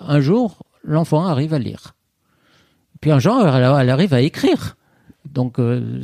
[0.00, 1.94] un jour l'enfant arrive à lire.
[3.00, 4.76] Puis un jour elle, elle arrive à écrire.
[5.30, 5.58] Donc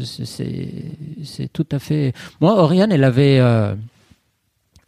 [0.04, 3.40] c'est- tout à fait moi Oriane elle avait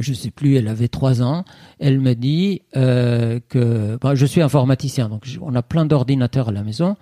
[0.03, 1.45] je sais plus, elle avait trois ans.
[1.79, 6.53] Elle me dit euh, que bah, je suis informaticien, donc on a plein d'ordinateurs à
[6.53, 6.97] la maison.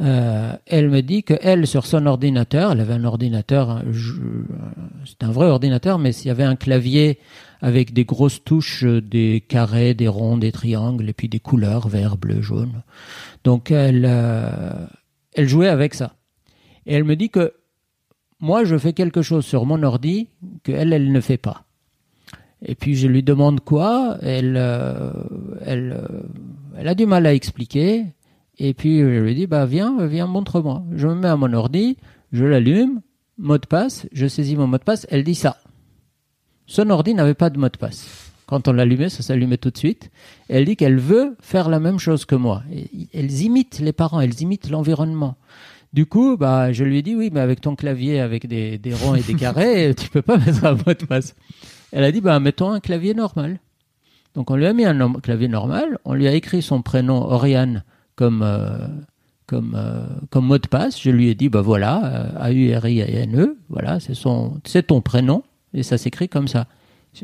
[0.00, 4.12] Euh, elle me dit que elle, sur son ordinateur, elle avait un ordinateur, je-
[5.04, 7.18] c'était un vrai ordinateur, mais s'il y avait un clavier
[7.60, 11.88] avec des grosses touches, euh, des carrés, des ronds, des triangles, et puis des couleurs
[11.88, 12.82] vert, bleu, jaune.
[13.44, 14.72] Donc elle, euh,
[15.34, 16.14] elle jouait avec ça.
[16.86, 17.52] Et elle me dit que
[18.38, 20.28] moi, je fais quelque chose sur mon ordi
[20.62, 21.64] que elle, elle ne fait pas.
[22.64, 25.12] Et puis je lui demande quoi, elle, euh,
[25.64, 26.20] elle, euh,
[26.76, 28.06] elle a du mal à expliquer.
[28.58, 30.82] Et puis je lui dis bah viens, viens, montre-moi.
[30.94, 31.96] Je me mets à mon ordi,
[32.32, 33.00] je l'allume,
[33.38, 35.06] mot de passe, je saisis mon mot de passe.
[35.10, 35.56] Elle dit ça.
[36.66, 38.30] Son ordi n'avait pas de mot de passe.
[38.46, 40.10] Quand on l'allumait, ça s'allumait tout de suite.
[40.48, 42.62] Et elle dit qu'elle veut faire la même chose que moi.
[42.72, 45.36] Et elles imitent les parents, elles imitent l'environnement.
[45.92, 49.14] Du coup, bah, je lui dit oui, mais avec ton clavier, avec des, des ronds
[49.14, 51.34] et des carrés, tu peux pas mettre un mot de passe.
[51.92, 53.60] Elle a dit, bah, mettons un clavier normal.
[54.34, 57.84] Donc on lui a mis un clavier normal, on lui a écrit son prénom Oriane
[58.14, 58.86] comme euh,
[59.46, 61.00] comme euh, comme mot de passe.
[61.00, 63.98] Je lui ai dit bah voilà euh, A U R I A N E, voilà
[64.00, 65.42] c'est ton prénom
[65.74, 66.66] et ça s'écrit comme ça.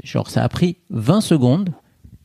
[0.02, 1.70] Genre ça a pris 20 secondes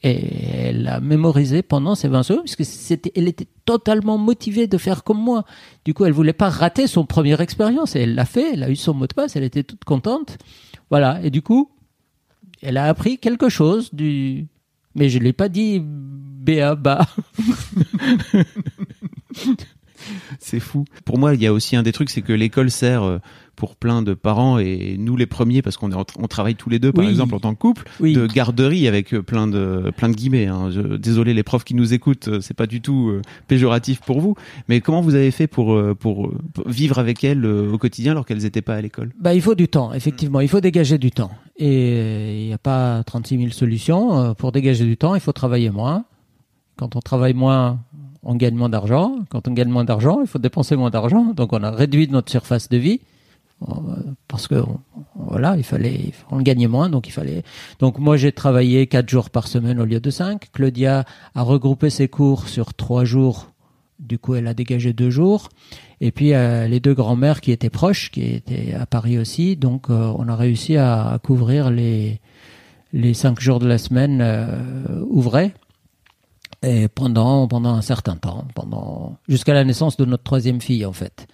[0.02, 4.80] et elle a mémorisé pendant ces 20 secondes puisque c'était elle était totalement motivée de
[4.80, 5.46] faire comme moi.
[5.86, 8.54] Du coup elle voulait pas rater son première expérience et elle l'a fait.
[8.54, 10.40] Elle a eu son mot de passe, elle était toute contente.
[10.90, 11.70] Voilà et du coup
[12.62, 14.48] elle a appris quelque chose du
[14.96, 17.08] mais je l'ai pas dit béa bas.
[20.40, 20.86] C'est fou.
[21.06, 23.18] Pour moi, il y a aussi un des trucs, c'est que l'école sert euh,
[23.56, 26.80] pour plein de parents et nous les premiers, parce qu'on est on travaille tous les
[26.80, 27.12] deux, par Oui.
[27.12, 28.14] exemple, en tant que couple, Oui.
[28.14, 30.48] de garderie avec euh, plein de plein de guillemets.
[30.48, 30.70] hein.
[30.72, 34.20] Je- désolé les profs qui nous écoutent, euh, c'est pas du tout euh, péjoratif pour
[34.22, 34.36] vous.
[34.68, 38.26] Mais comment vous avez fait pour pour, pour vivre avec elles euh, au quotidien alors
[38.26, 39.12] qu'elles n'étaient pas à l'école?
[39.20, 40.40] Bah, il faut du temps, effectivement.
[40.40, 41.32] Il faut dégager du temps.
[41.58, 44.34] Et il n'y a pas 36 000 solutions.
[44.36, 46.06] Pour dégager du temps, il faut travailler moins.
[46.78, 47.80] Quand on travaille moins,
[48.24, 49.16] on gagne moins d'argent.
[49.30, 51.34] Quand on gagne moins d'argent, il faut dépenser moins d'argent.
[51.34, 53.02] Donc on a réduit notre surface de vie.
[53.68, 53.74] Euh,
[54.28, 54.56] Parce que
[55.16, 57.44] voilà, il fallait, on gagnait moins, donc il fallait.
[57.80, 60.50] Donc moi j'ai travaillé quatre jours par semaine au lieu de cinq.
[60.52, 61.06] Claudia
[61.36, 63.48] a regroupé ses cours sur trois jours.
[64.00, 65.50] Du coup, elle a dégagé deux jours.
[66.00, 69.92] Et puis euh, les deux grands-mères qui étaient proches, qui étaient à Paris aussi, donc
[69.92, 72.20] euh, on a réussi à, à couvrir les
[72.94, 74.60] les cinq jours de la semaine euh,
[75.08, 75.54] ouvrés
[76.64, 80.94] et pendant pendant un certain temps, pendant jusqu'à la naissance de notre troisième fille en
[80.94, 81.28] fait.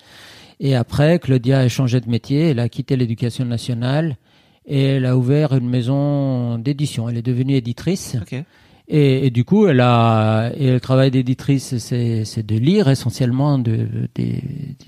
[0.59, 4.17] Et après, Claudia a changé de métier, elle a quitté l'éducation nationale
[4.65, 7.07] et elle a ouvert une maison d'édition.
[7.09, 8.17] Elle est devenue éditrice.
[8.21, 8.43] Ok.
[8.89, 13.59] Et, et du coup, elle a, et le travail d'éditrice, c'est, c'est de lire essentiellement
[13.59, 14.41] de, des-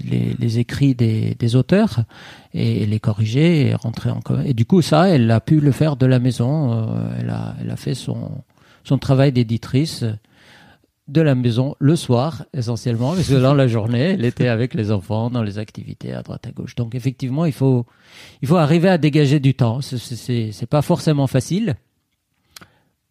[0.10, 2.06] les, les écrits des, des auteurs
[2.54, 5.98] et les corriger et rentrer en Et du coup, ça, elle a pu le faire
[5.98, 6.72] de la maison.
[6.72, 6.86] Euh,
[7.20, 8.32] elle a, elle a fait son,
[8.86, 10.06] son travail d'éditrice
[11.10, 14.92] de la maison le soir essentiellement parce que dans la journée elle était avec les
[14.92, 17.86] enfants dans les activités à droite à gauche donc effectivement il faut
[18.42, 21.76] il faut arriver à dégager du temps c'est pas forcément facile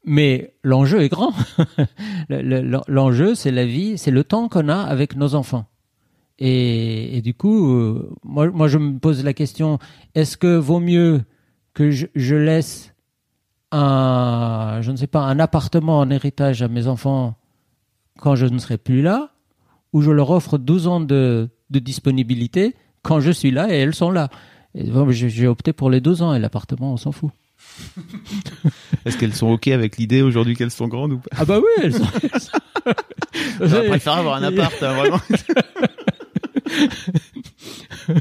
[0.05, 1.33] mais l'enjeu est grand.
[2.31, 5.67] Le- le- L'enjeu, c'est la vie, c'est le temps qu'on a avec nos enfants.
[6.39, 9.79] Et, et du coup, euh, moi, moi, je me pose la question
[10.15, 11.23] est-ce que vaut mieux
[11.75, 12.95] que je, je laisse
[13.71, 17.35] un, je ne sais pas, un appartement en héritage à mes enfants
[18.19, 19.31] quand je ne serai plus là,
[19.93, 23.95] ou je leur offre 12 ans de, de disponibilité quand je suis là et elles
[23.95, 24.29] sont là
[24.75, 27.31] bon, J'ai opté pour les 12 ans et l'appartement, on s'en fout.
[29.05, 31.31] Est-ce qu'elles sont ok avec l'idée aujourd'hui qu'elles sont grandes ou pas?
[31.37, 32.05] Ah bah oui, elles sont.
[33.61, 35.21] On préfère avoir un appart, hein, vraiment.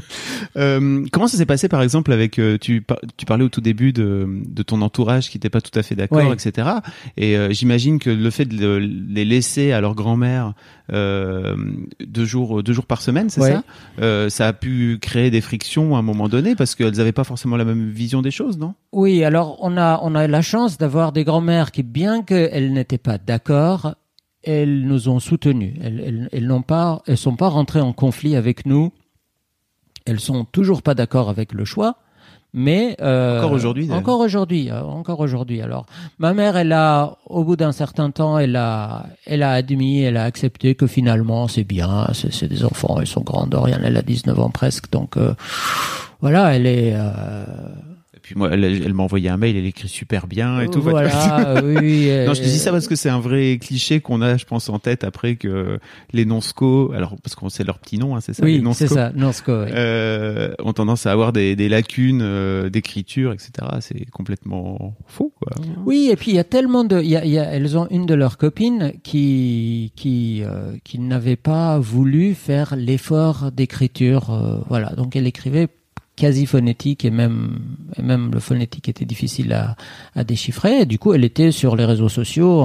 [0.56, 3.60] Euh, comment ça s'est passé par exemple avec euh, tu par- tu parlais au tout
[3.60, 6.32] début de, de ton entourage qui n'était pas tout à fait d'accord Ouais.
[6.34, 6.68] etc
[7.16, 10.54] et euh, j'imagine que le fait de le- les laisser à leur grand-mère
[10.92, 11.56] euh,
[12.04, 13.52] deux jours deux jours par semaine c'est Ouais.
[13.52, 13.62] ça?
[14.00, 17.24] Euh, ça a pu créer des frictions à un moment donné parce qu'elles n'avaient pas
[17.24, 18.74] forcément la même vision des choses non?
[18.92, 22.96] Oui, alors on a, on a la chance d'avoir des grands-mères qui, bien qu'elles n'étaient
[22.98, 23.94] pas d'accord,
[24.42, 25.74] elles nous ont soutenus.
[25.82, 28.92] Elles, elles, elles n'ont pas, elles sont pas rentrées en conflit avec nous.
[30.08, 31.96] Elles sont toujours pas d'accord avec le choix,
[32.54, 33.92] mais euh, Encore aujourd'hui.
[33.92, 35.60] Encore aujourd'hui, euh, encore aujourd'hui.
[35.60, 35.84] Alors,
[36.18, 40.16] ma mère, elle a, au bout d'un certain temps, elle a, elle a admis, elle
[40.16, 43.46] a accepté que finalement c'est bien, c'est des enfants, ils sont grands.
[43.84, 45.34] Elle a 19 ans presque, donc euh,
[46.20, 46.96] voilà, elle est.
[48.18, 50.82] et puis moi elle, elle m'a envoyé un mail elle écrit super bien et tout
[50.82, 52.08] Voilà, euh, oui.
[52.26, 54.44] Non, je te dis euh, ça parce que c'est un vrai cliché qu'on a, je
[54.44, 55.78] pense, en tête après que
[56.12, 59.12] les nonsco, alors parce qu'on sait leur petit nom, hein, c'est ça, Oui, c'est ça,
[59.14, 59.52] Nonsco.
[59.52, 59.70] oui.
[59.72, 63.50] euh, ont tendance à avoir des, des lacunes euh, d'écriture, etc.
[63.80, 65.52] C'est complètement faux, quoi.
[65.86, 68.06] Oui, et puis il y a tellement de, y a, y a- elles ont une
[68.06, 74.90] de leurs copines qui qui euh, qui n'avait pas voulu faire l'effort d'écriture, voilà.
[74.96, 75.68] Donc elle écrivait
[76.18, 77.60] quasi phonétique et même
[77.96, 79.76] et même le phonétique était difficile à,
[80.14, 80.84] à déchiffrer.
[80.84, 82.64] Du coup, elle était sur les réseaux sociaux,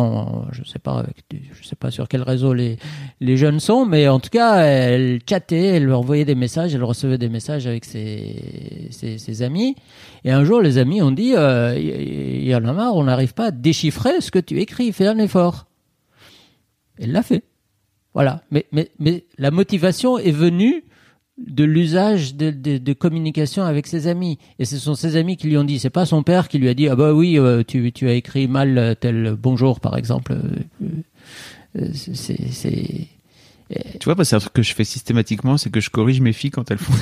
[0.52, 2.78] je sais pas, avec je sais pas sur quel réseau les
[3.22, 6.84] les jeunes sont, mais en tout cas, elle chattait, elle leur envoyait des messages, elle
[6.84, 9.76] recevait des messages avec ses ses, amis.
[10.26, 13.04] Et un jour, les amis ont dit, euh, il il y en a marre, on
[13.04, 15.66] n'arrive pas à déchiffrer ce que tu écris, fais un effort.
[17.00, 17.44] Elle l'a fait.
[18.14, 18.44] Voilà.
[18.52, 20.84] Mais, mais, mais la motivation est venue
[21.38, 24.38] de l'usage de, de, de communication avec ses amis.
[24.60, 26.70] Et ce sont ses amis qui lui ont dit, c'est pas son père qui lui
[26.70, 30.34] a dit, ah bah oui, euh, tu, tu as écrit mal tel bonjour, par exemple.
[30.34, 30.88] Euh,
[31.80, 33.08] euh, c'est,
[34.00, 36.52] Tu vois, c'est un truc que je fais systématiquement, c'est que je corrige mes filles
[36.52, 36.94] quand elles font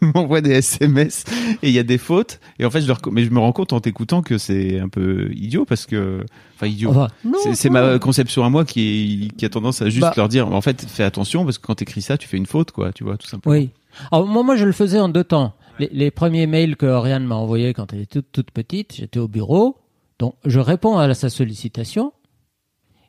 [0.14, 1.24] m'envoient des SMS
[1.62, 3.52] et il y a des fautes et en fait je leur mais je me rends
[3.52, 6.24] compte en t'écoutant que c'est un peu idiot parce que
[6.56, 7.08] enfin idiot Enfin,
[7.54, 10.14] c'est ma conception à moi qui qui a tendance à juste Bah.
[10.16, 12.70] leur dire en fait fais attention parce que quand t'écris ça tu fais une faute
[12.72, 13.70] quoi tu vois tout simplement Oui.
[14.12, 15.54] Alors moi, moi, je le faisais en deux temps.
[15.80, 19.18] Les, les premiers mails que Oriane m'a envoyés quand elle était toute, toute petite, j'étais
[19.18, 19.76] au bureau,
[20.20, 22.12] donc je réponds à sa sollicitation.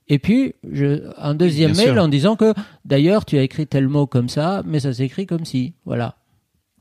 [0.07, 2.03] Et puis, je, un deuxième bien mail sûr.
[2.03, 2.53] en disant que,
[2.85, 5.73] d'ailleurs, tu as écrit tel mot comme ça, mais ça s'écrit comme si.
[5.85, 6.15] Voilà.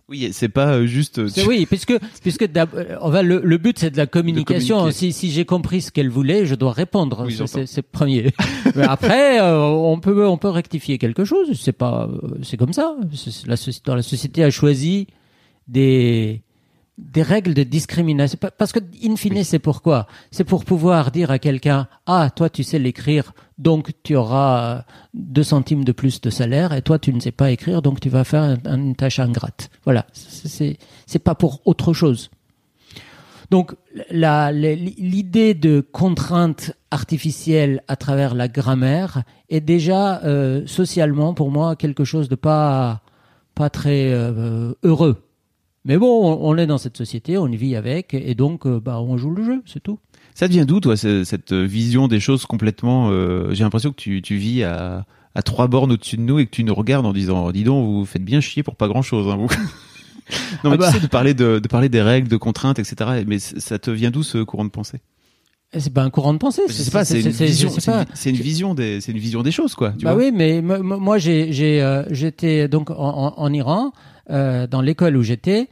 [0.09, 3.79] Oui c'est pas euh, juste C'est oui, puisque puisque euh, on va le, le but
[3.79, 4.91] c'est de la communication.
[4.91, 7.25] si si j'ai compris ce qu'elle voulait, je dois répondre.
[7.27, 8.33] Oui, C'est- premier.
[8.77, 11.59] Mais après, euh, on peut on peut rectifier quelque chose.
[11.61, 12.97] C'est pas euh, c'est comme ça.
[13.47, 15.07] La, dans la société a choisi
[15.67, 16.43] des
[16.99, 18.37] des règles de discrimination.
[18.41, 22.51] Pa- parce que in fine c'est pourquoi c'est pour pouvoir dire à quelqu'un ah toi
[22.51, 24.81] tu sais l'écrire donc tu auras euh,
[25.15, 28.09] deux centimes de plus de salaire et toi tu ne sais pas écrire donc tu
[28.09, 30.07] vas faire un- une tâche ingrate voilà.
[30.13, 32.31] C'est pas pour autre chose.
[33.51, 33.75] Donc
[34.11, 42.05] l'idée de contrainte artificielle à travers la grammaire est déjà euh, socialement pour moi quelque
[42.05, 43.03] chose de pas
[43.55, 45.23] pas très euh, heureux
[45.89, 49.01] mais bon, on on est dans cette société, on vit avec, et donc euh, bah,
[49.01, 49.99] on joue le jeu, c'est tout.
[50.35, 54.23] ça devient d'où toi ce- cette vision des choses complètement euh, j'ai l'impression que tu
[54.23, 57.13] tu vis à à trois bornes au-dessus de nous et que tu nous regardes en
[57.13, 59.49] disant dis donc vous faites bien chier pour pas grand chose hein, vous
[60.65, 60.87] non mais Ah bah.
[60.93, 63.91] tu sais de parler de, de parler des règles de contraintes etc mais ça te
[63.91, 65.01] vient d'où ce courant de pensée?
[65.75, 66.63] Et C'est pas un courant de pensée.
[66.69, 68.05] sais pas c'est une c'est- vision c'est une, pas.
[68.15, 70.63] c'est une vision des c'est une vision des choses quoi tu bah vois oui, mais
[70.63, 73.93] moi j'ai j'ai euh, j'étais donc en, en- en Iran
[74.31, 75.69] euh, dans l'école où j'étais.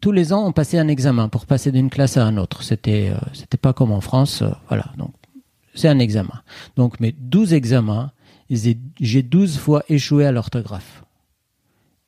[0.00, 2.64] Tous les ans, on passait un examen pour passer d'une classe à un autre.
[2.64, 4.86] C'était euh, c'était pas comme en France, euh, voilà.
[4.98, 5.12] Donc
[5.74, 6.42] c'est un examen.
[6.74, 8.10] Donc mes 12 examens,
[8.50, 11.04] j'ai j'ai 12 fois échoué à l'orthographe.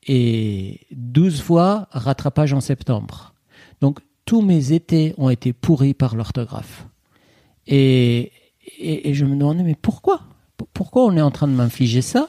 [0.09, 3.35] Et 12 fois rattrapage en septembre.
[3.81, 6.89] Donc tous mes étés ont été pourris par l'orthographe.
[7.69, 8.33] Et,
[8.79, 10.23] et, je me demandais, mais pourquoi?
[10.73, 12.29] Pourquoi on est en train de m'infliger ça?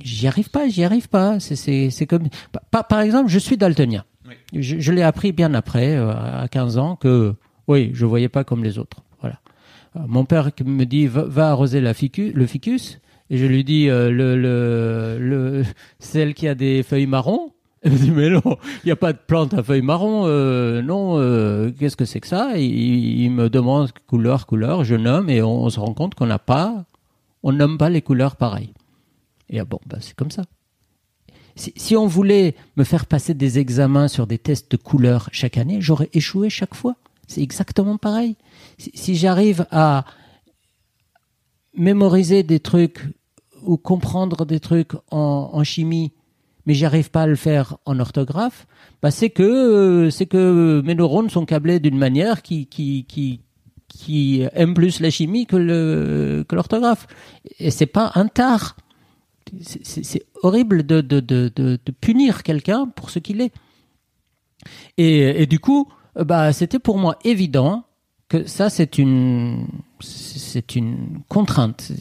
[0.00, 1.38] J'y arrive pas, j'y arrive pas.
[1.38, 2.28] C'est comme.
[2.70, 4.04] Par, par exemple, je suis daltonien.
[4.52, 7.34] Je, l'ai appris bien après, euh, à 15 ans, que
[7.68, 8.98] oui, je voyais pas comme les autres.
[9.20, 9.40] Voilà.
[9.96, 13.88] Euh, Mon père me dit va, arroser la ficu- le ficus, et je lui dis
[13.88, 15.64] euh, le, le, le,
[15.98, 17.52] celle qui a des feuilles marron.
[17.82, 18.42] Elle me dit mais non,
[18.82, 20.26] il n'y a pas de plante à feuilles marron.
[20.82, 22.56] non, qu'est-ce que c'est que ça?
[22.58, 24.82] Il, me demande couleur, couleur.
[24.82, 26.84] Je nomme et on, on se rend compte qu'on n'a pas,
[27.44, 28.72] on nomme pas les couleurs pareilles.
[29.50, 30.42] Et ah bon, bah, c'est comme ça.
[31.56, 35.58] Si, si on voulait me faire passer des examens sur des tests de couleurs chaque
[35.58, 36.96] année, j'aurais échoué chaque fois.
[37.26, 38.36] C'est exactement pareil.
[38.78, 40.04] Si, si j'arrive à
[41.74, 43.00] mémoriser des trucs
[43.64, 46.12] ou comprendre des trucs en, en chimie,
[46.66, 48.66] mais j'arrive pas à le faire en orthographe,
[49.00, 53.40] bah c'est que euh, c'est que mes neurones sont câblés d'une manière qui qui qui
[53.88, 57.06] qui aime plus la chimie que le que l'orthographe.
[57.58, 58.76] Et c'est pas un tard.
[59.60, 63.52] C'est- horrible de, de, de, de, punir quelqu'un pour ce qu'il est.
[64.98, 67.84] Et, et du coup, bah, c'était pour moi évident
[68.28, 69.66] que ça, c'est une,
[70.00, 71.92] c'est une contrainte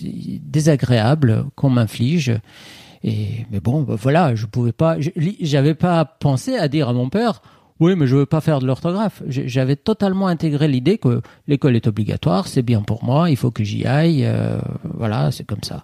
[0.41, 2.39] désagréable qu'on m'inflige.
[3.03, 4.97] Et, mais bon, bah, voilà, je pouvais pas,
[5.41, 7.41] j'avais pas pensé à dire à mon père,
[7.79, 9.21] oui, mais je veux pas faire de l'orthographe.
[9.27, 13.63] J'avais totalement intégré l'idée que l'école est obligatoire, c'est bien pour moi, il faut que
[13.63, 15.83] j'y aille, euh, voilà, c'est comme ça.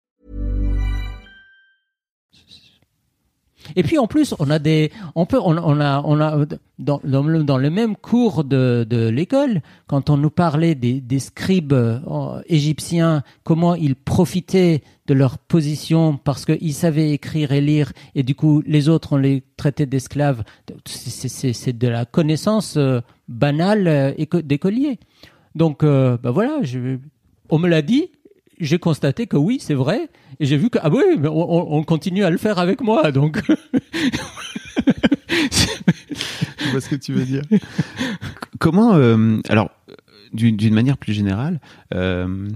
[3.75, 6.45] Et puis en plus, on a des, on peut, on, a, on a
[6.79, 13.75] dans, le, même cours de, l'école, quand on nous parlait des, scribes euh, égyptiens, comment
[13.75, 18.87] ils profitaient de leur position parce qu'ils savaient écrire et lire, et du coup les
[18.87, 20.43] autres on les traitait d'esclaves.
[20.85, 24.99] C'est- de la connaissance euh, banale euh, éco- d'écolier.
[25.55, 26.59] Donc, euh, bah voilà,
[27.49, 28.09] on me l'a dit,
[28.61, 30.09] j'ai constaté que oui, c'est vrai,
[30.39, 32.81] et j'ai vu que ah oui, mais on, on- on continue à le faire avec
[32.81, 33.41] moi, donc
[36.59, 37.41] Je vois ce que tu veux dire.
[38.59, 39.95] Comment, euh, alors, euh,
[40.33, 41.59] d'une manière plus générale,
[41.93, 42.47] euh,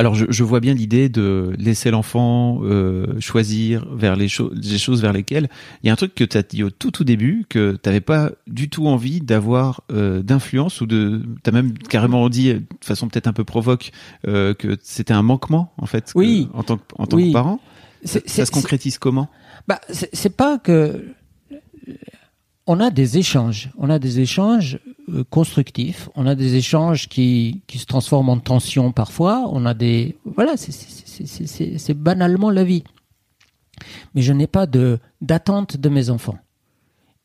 [0.00, 4.78] alors je, je vois bien l'idée de laisser l'enfant euh, choisir vers les, cho- les
[4.78, 5.48] choses vers lesquelles.
[5.82, 7.88] Il y a un truc que tu as dit au tout tout début que tu
[7.88, 11.22] n'avais pas du tout envie d'avoir euh, d'influence ou de.
[11.42, 13.90] Tu as même carrément dit de façon peut-être un peu provoque
[14.28, 16.12] euh, que c'était un manquement en fait.
[16.12, 16.48] que- Oui.
[16.54, 17.28] en tant que, en tant Oui.
[17.28, 17.60] que parent.
[18.04, 19.28] Ça, ça se concrétise comment?
[19.66, 21.04] Bah, c'est pas que
[22.66, 24.78] on a des échanges, on a des échanges
[25.08, 29.74] euh, constructifs, on a des échanges qui qui se transforment en tension parfois, on a
[29.74, 32.84] des voilà, c'est- banalement la vie.
[34.14, 36.38] Mais je n'ai pas de d'attente de mes enfants.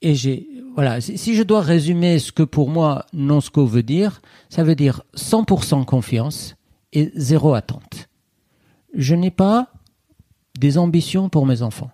[0.01, 4.63] Et j'ai voilà, si, je dois résumer ce que pour moi Nonsco veut dire, ça
[4.63, 6.55] veut dire 100% confiance
[6.93, 8.09] et zéro attente.
[8.95, 9.71] Je n'ai pas
[10.59, 11.91] des ambitions pour mes enfants.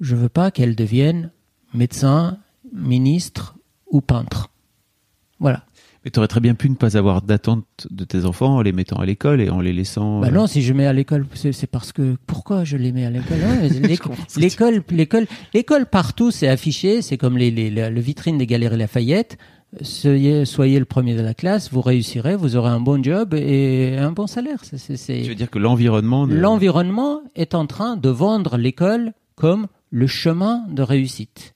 [0.00, 1.30] Je veux pas qu'elles deviennent
[1.72, 2.38] médecins,
[2.72, 3.56] ministres
[3.90, 4.50] ou peintres.
[5.40, 5.64] Voilà.
[6.04, 8.70] Mais tu aurais très bien pu ne pas avoir d'attente de tes enfants en les
[8.72, 10.20] mettant à l'école et en les laissant.
[10.20, 13.04] Bah euh, non, si je mets à l'école, c'est parce que pourquoi je les mets
[13.04, 13.68] à l'école hein,
[14.36, 17.02] L'école, l'école, l'école partout, c'est affiché.
[17.02, 19.36] C'est comme les, les, les- le vitrine des Galeries Lafayette.
[19.82, 23.96] Soyez, soyez le premier de la classe, vous réussirez, vous aurez un bon job et
[23.98, 24.60] un bon salaire.
[24.62, 26.26] C'est- Tu veux dire que l'environnement.
[26.26, 31.54] ne- L'environnement est en train de vendre l'école comme le chemin de réussite.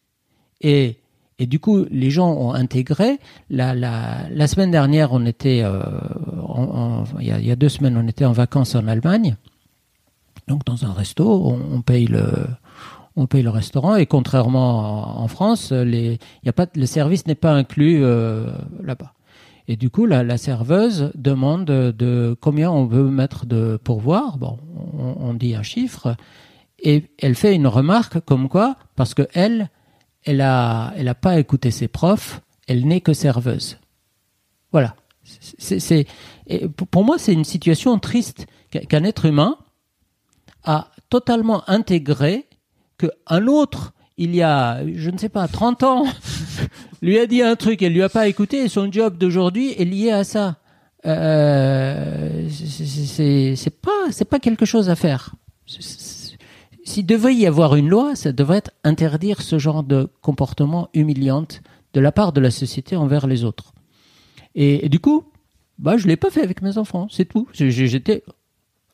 [0.60, 0.96] Et,
[1.40, 3.18] et du coup, les gens ont intégré.
[3.48, 5.80] La, la, la semaine dernière, on était, euh,
[7.18, 9.36] il, y a, deux semaines, on était en vacances en Allemagne.
[10.48, 12.26] Donc, dans un resto, on, paye le,
[13.16, 13.96] on paye le restaurant.
[13.96, 18.44] Et contrairement en, France, les, y a pas, le service n'est pas inclus euh,
[18.84, 19.14] là-bas.
[19.66, 24.36] Et du coup, la, serveuse demande de, de combien on veut mettre de pourboire.
[24.36, 24.58] Bon,
[24.98, 26.16] on, on dit un chiffre.
[26.82, 29.70] Et elle fait une remarque comme quoi, parce que elle,
[30.24, 33.78] elle a, elle a pas écouté ses profs, elle n'est que serveuse.
[34.72, 34.94] Voilà.
[35.24, 36.06] C'est,
[36.90, 39.56] pour moi, c'est une situation triste qu'un être humain
[40.64, 42.46] a totalement intégré
[42.98, 46.04] qu'un autre, il y a, je ne sais pas, 30 ans,
[47.02, 49.84] lui a dit un truc, elle lui a pas écouté, et son job d'aujourd'hui est
[49.84, 50.56] lié à ça.
[51.06, 55.34] Euh, c'est- pas, c'est pas quelque chose à faire.
[56.90, 61.46] S'il devait y avoir une loi, ça devrait être interdire ce genre de comportement humiliant
[61.94, 63.74] de la part de la société envers les autres.
[64.56, 65.22] Et, du coup,
[65.78, 67.46] bah, je l'ai pas fait avec mes enfants, c'est tout.
[67.52, 68.24] J'étais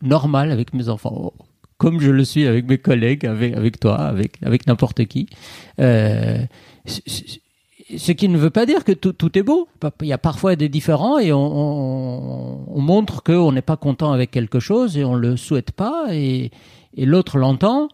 [0.02, 1.32] normal avec mes enfants,
[1.78, 5.30] comme je le suis avec mes collègues, avec, avec toi, avec, avec n'importe qui.
[5.80, 6.44] Euh,
[6.84, 9.68] ce qui ne veut pas dire que tout, tout est beau.
[10.02, 14.12] Il y a parfois des différends et on, on, on montre qu'on n'est pas content
[14.12, 16.50] avec quelque chose et on le souhaite pas et,
[16.96, 17.88] et l'autre l'entend.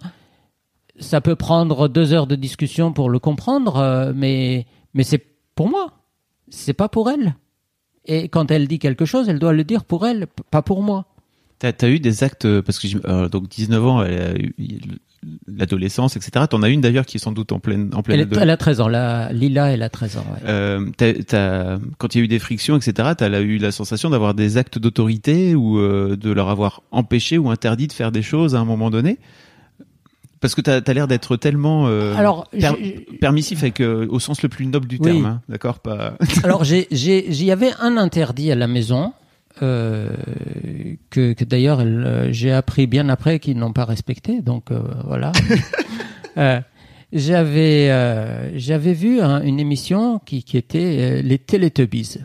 [0.99, 5.25] Ça peut prendre deux heures de discussion pour le comprendre, euh, mais, mais c'est
[5.55, 5.93] pour moi.
[6.49, 7.35] C'est pas pour elle.
[8.05, 11.07] Et quand elle dit quelque chose, elle doit le dire pour elle, pas pour moi.
[11.59, 14.55] T'as as eu des actes euh, parce que euh, donc 19 ans, elle a eu
[15.47, 16.47] l'adolescence, etc.
[16.51, 18.57] T'en as une d'ailleurs qui est sans doute en pleine en pleine Elle, elle a
[18.57, 18.89] 13 ans.
[18.89, 20.25] La, Lila, elle a 13 ans.
[20.33, 20.49] ouais.
[20.49, 24.11] Euh, t'as- t'as- quand il y a eu des frictions, etc., t'as eu la sensation
[24.11, 28.23] d'avoir des actes d'autorité ou euh, de leur avoir empêché ou interdit de faire des
[28.23, 29.19] choses à un moment donné?
[30.41, 34.43] Parce que t'as as, l'air d'être tellement euh, Alors, per- permissif avec, euh, au sens
[34.43, 35.03] le plus noble du Oui.
[35.13, 35.79] terme, hein, d'accord?
[35.79, 36.15] Pas...
[36.43, 39.13] Alors, j'y avais un interdit à la maison,
[39.61, 40.09] euh,
[41.11, 44.41] que, que d'ailleurs euh, j'ai appris bien après qu'ils n'ont pas respecté.
[44.41, 45.33] Donc euh, voilà.
[47.13, 47.89] J'avais
[48.59, 52.19] j'avais vu hein, une émission qui, qui était les Teletubbies.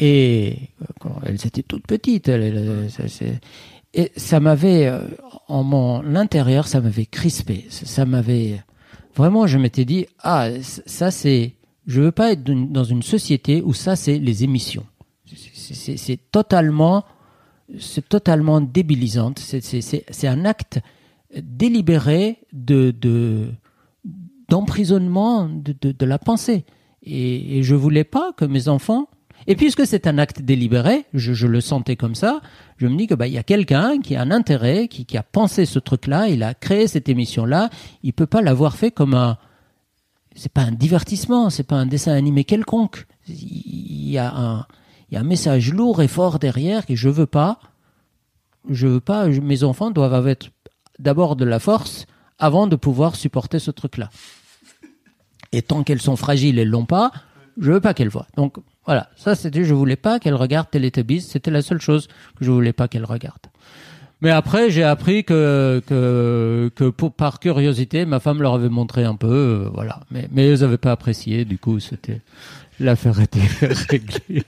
[0.00, 0.56] Et
[1.00, 2.28] quand elles étaient toutes petites.
[2.28, 3.40] elles- elles- c'est-
[3.94, 4.92] et ça m'avait,
[5.48, 7.64] en mon intérieur, ça m'avait crispé.
[7.70, 8.62] Ça, m'avait.
[9.14, 11.52] Vraiment, je m'étais dit, ah, ça c'est.
[11.86, 14.84] Je veux pas être dans une société où ça c'est les émissions.
[15.74, 17.04] C'est- totalement.
[18.08, 19.32] Totalement débilisant.
[19.36, 20.80] C'est- un acte
[21.36, 22.92] délibéré de.
[22.92, 23.48] de
[24.48, 26.64] d'emprisonnement de, de, de la pensée.
[27.02, 29.08] Et, et je voulais pas que mes enfants
[29.48, 32.40] Et puisque c'est un acte délibéré, je, je, le sentais comme ça,
[32.76, 35.16] je me dis que bah il y a quelqu'un qui a un intérêt, qui, qui
[35.16, 37.70] a pensé ce truc-là, il a créé cette émission-là,
[38.02, 39.36] il peut pas l'avoir fait comme un,
[40.34, 43.06] c'est pas un divertissement, c'est pas un dessin animé quelconque.
[43.28, 44.66] Il y a un,
[45.10, 47.60] il y a un message lourd et fort derrière que je veux pas,
[48.68, 50.36] je veux pas, mes enfants doivent avoir
[50.98, 52.06] d'abord de la force
[52.38, 54.10] avant de pouvoir supporter ce truc-là.
[55.52, 57.12] Et tant qu'elles sont fragiles, elles l'ont pas,
[57.58, 58.26] je veux pas qu'elles voient.
[58.36, 62.44] Donc voilà, ça c'était, je voulais pas qu'elle regarde Teletubbies, c'était la seule chose que
[62.44, 63.40] je voulais pas qu'elle regarde.
[64.22, 69.14] Mais après, j'ai appris que que que par curiosité, ma femme leur avait montré un
[69.14, 69.28] peu,
[69.66, 70.00] euh, voilà.
[70.10, 72.22] Mais mais elles avaient pas apprécié, du coup, c'était
[72.80, 73.40] l'affaire était
[73.88, 74.44] réglée.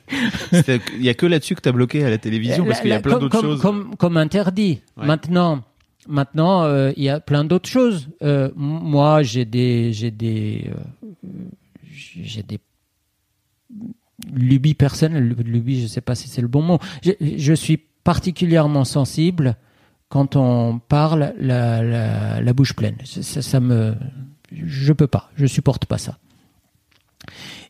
[0.52, 2.94] Il y a que là-dessus que tu as bloqué à la télévision parce qu'il y
[2.94, 3.60] a plein d'autres choses.
[3.60, 4.80] Comme, comme interdit.
[4.96, 5.06] Ouais.
[5.06, 5.62] Maintenant,
[6.06, 8.08] maintenant, euh, il y a plein d'autres choses.
[8.22, 11.24] Euh, moi, j'ai des j'ai des euh,
[11.94, 12.58] j'ai des
[14.32, 15.34] lubies personnelles.
[15.44, 16.78] Lubies, je sais pas si c'est le bon mot.
[17.02, 19.56] Je, je suis particulièrement sensible
[20.08, 22.96] quand on parle la, la, la bouche pleine.
[23.04, 23.94] Ça, ça, me,
[24.50, 26.18] je peux pas, je supporte pas ça.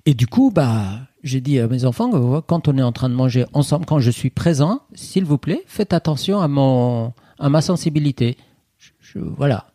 [0.08, 3.14] Et du coup, bah, j'ai dit à mes enfants, quand on est en train de
[3.14, 7.60] manger ensemble, quand je suis présent, s'il vous plaît, faites attention à mon, à ma
[7.60, 8.38] sensibilité.
[9.14, 9.66] Voilà.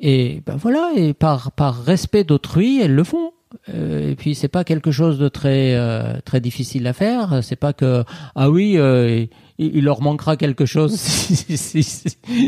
[0.00, 3.32] Et ben voilà, et par, par respect d'autrui, elles le font.
[3.68, 7.44] Euh, et puis c'est pas quelque chose de très euh, très difficile à faire.
[7.44, 9.26] C'est pas que ah oui, euh,
[9.58, 11.82] il, leur manquera quelque chose si,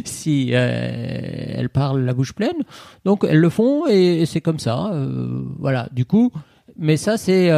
[0.07, 2.65] si, elles parlent la bouche pleine.
[3.05, 4.91] Donc elles le font et c'est comme ça.
[5.59, 5.91] voilà.
[5.93, 6.33] Du coup,
[6.79, 7.51] mais ça c'est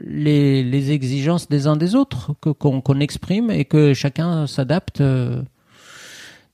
[0.00, 5.02] les, les exigences des uns des autres que qu'on qu exprime et que chacun s'adapte.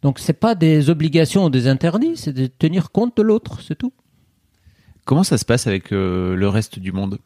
[0.02, 3.76] Donc c'est pas des obligations ou des interdits, c'est de tenir compte de l'autre, c'est
[3.76, 3.92] tout.
[5.04, 7.18] Comment ça se passe avec euh, le reste du monde?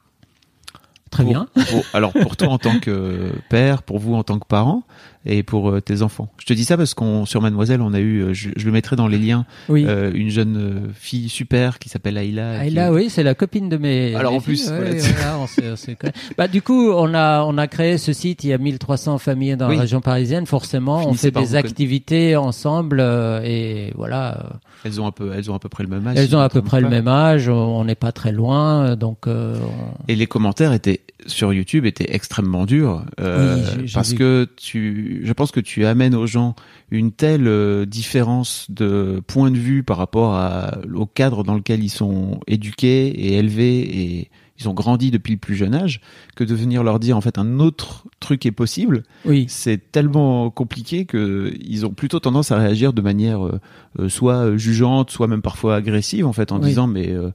[1.11, 1.49] Très pour, bien.
[1.55, 4.83] Pour, alors pour toi en tant que père, pour vous en tant que parent
[5.27, 6.29] et pour euh, tes enfants.
[6.39, 8.73] Je te dis ça parce qu'on sur Mademoiselle, on a eu, euh, je, je le
[8.73, 9.85] mettrai dans les liens, oui.
[9.87, 12.61] euh, une jeune fille super qui s'appelle Aïla.
[12.61, 12.95] Aïla, qui...
[12.95, 14.15] oui, c'est la copine de mes.
[14.15, 14.73] Alors mes en plus, filles.
[14.77, 14.91] voilà.
[14.93, 16.09] Ouais, voilà, on s'est- on
[16.39, 18.45] bah du coup, on a on a créé ce site.
[18.45, 19.75] Il y a 1300 familles dans Oui.
[19.77, 20.47] la région parisienne.
[20.47, 24.51] Forcément, on fait des activités ensemble euh, et voilà.
[24.85, 26.17] elles ont un peu, elles ont à peu près le même âge.
[26.17, 27.49] Elles si ont à peu près le même âge.
[27.49, 29.27] On n'est pas très loin, donc.
[29.27, 35.16] euh, on- Et les commentaires étaient sur YouTube étaient extrêmement durs Oui, parce que tu,
[35.23, 36.55] je pense que tu amènes aux gens
[36.91, 41.83] une telle euh, différence de point de vue par rapport à, au cadre dans lequel
[41.83, 46.01] ils sont éduqués et élevés et ils ont grandi depuis le plus jeune âge
[46.35, 49.45] que de venir leur dire en fait un autre truc est possible Oui.
[49.49, 53.61] c'est tellement compliqué que ils ont plutôt tendance à réagir de manière euh,
[53.99, 56.69] euh, soit jugeante soit même parfois agressive en fait en Oui.
[56.69, 57.33] disant mais euh,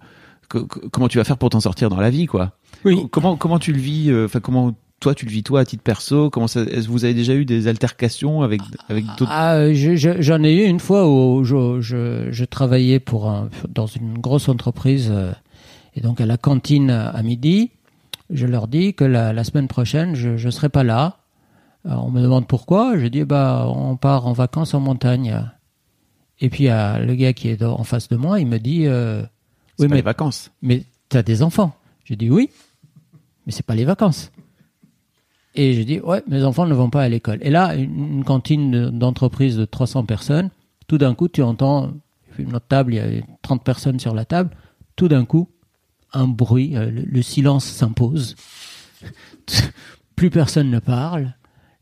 [0.49, 2.57] co- co- comment tu vas faire pour t'en sortir dans la vie quoi?
[2.85, 2.95] Oui.
[2.95, 5.65] Co- Comment comment tu le vis euh, Enfin comment toi tu le vis toi à
[5.65, 9.27] titre perso Comment ça Est-ce que vous avez déjà eu des altercations avec avec d'autres?
[9.29, 13.87] Ah, euh, je- je- j'en ai eu une fois où je, travaillais pour un, dans
[13.87, 15.33] une grosse entreprise euh,
[15.95, 17.71] et donc à la cantine à midi,
[18.29, 21.17] je leur dis que la, la semaine prochaine je ne serai pas là.
[21.83, 22.97] Alors, on me demande pourquoi.
[22.97, 25.41] Je dis bah on part en vacances en montagne.
[26.39, 29.21] Et puis le gars qui est en face de moi, il me dit euh,
[29.77, 30.51] C'est oui pas mais les vacances.
[30.61, 31.73] mais t'as des enfants.
[32.03, 32.49] Je dis oui,
[33.45, 34.31] mais c'est pas les vacances.
[35.55, 37.39] Et je dis ouais, mes enfants ne vont pas à l'école.
[37.41, 40.49] Et là, une, cantine de- d'entreprise de 300 personnes,
[40.87, 41.91] tout d'un coup, tu entends
[42.39, 44.51] notre table, il y a 30 personnes sur la table.
[44.95, 45.49] Tout d'un coup,
[46.13, 48.35] un bruit, euh, le, le silence s'impose.
[50.15, 51.33] Plus personne ne parle.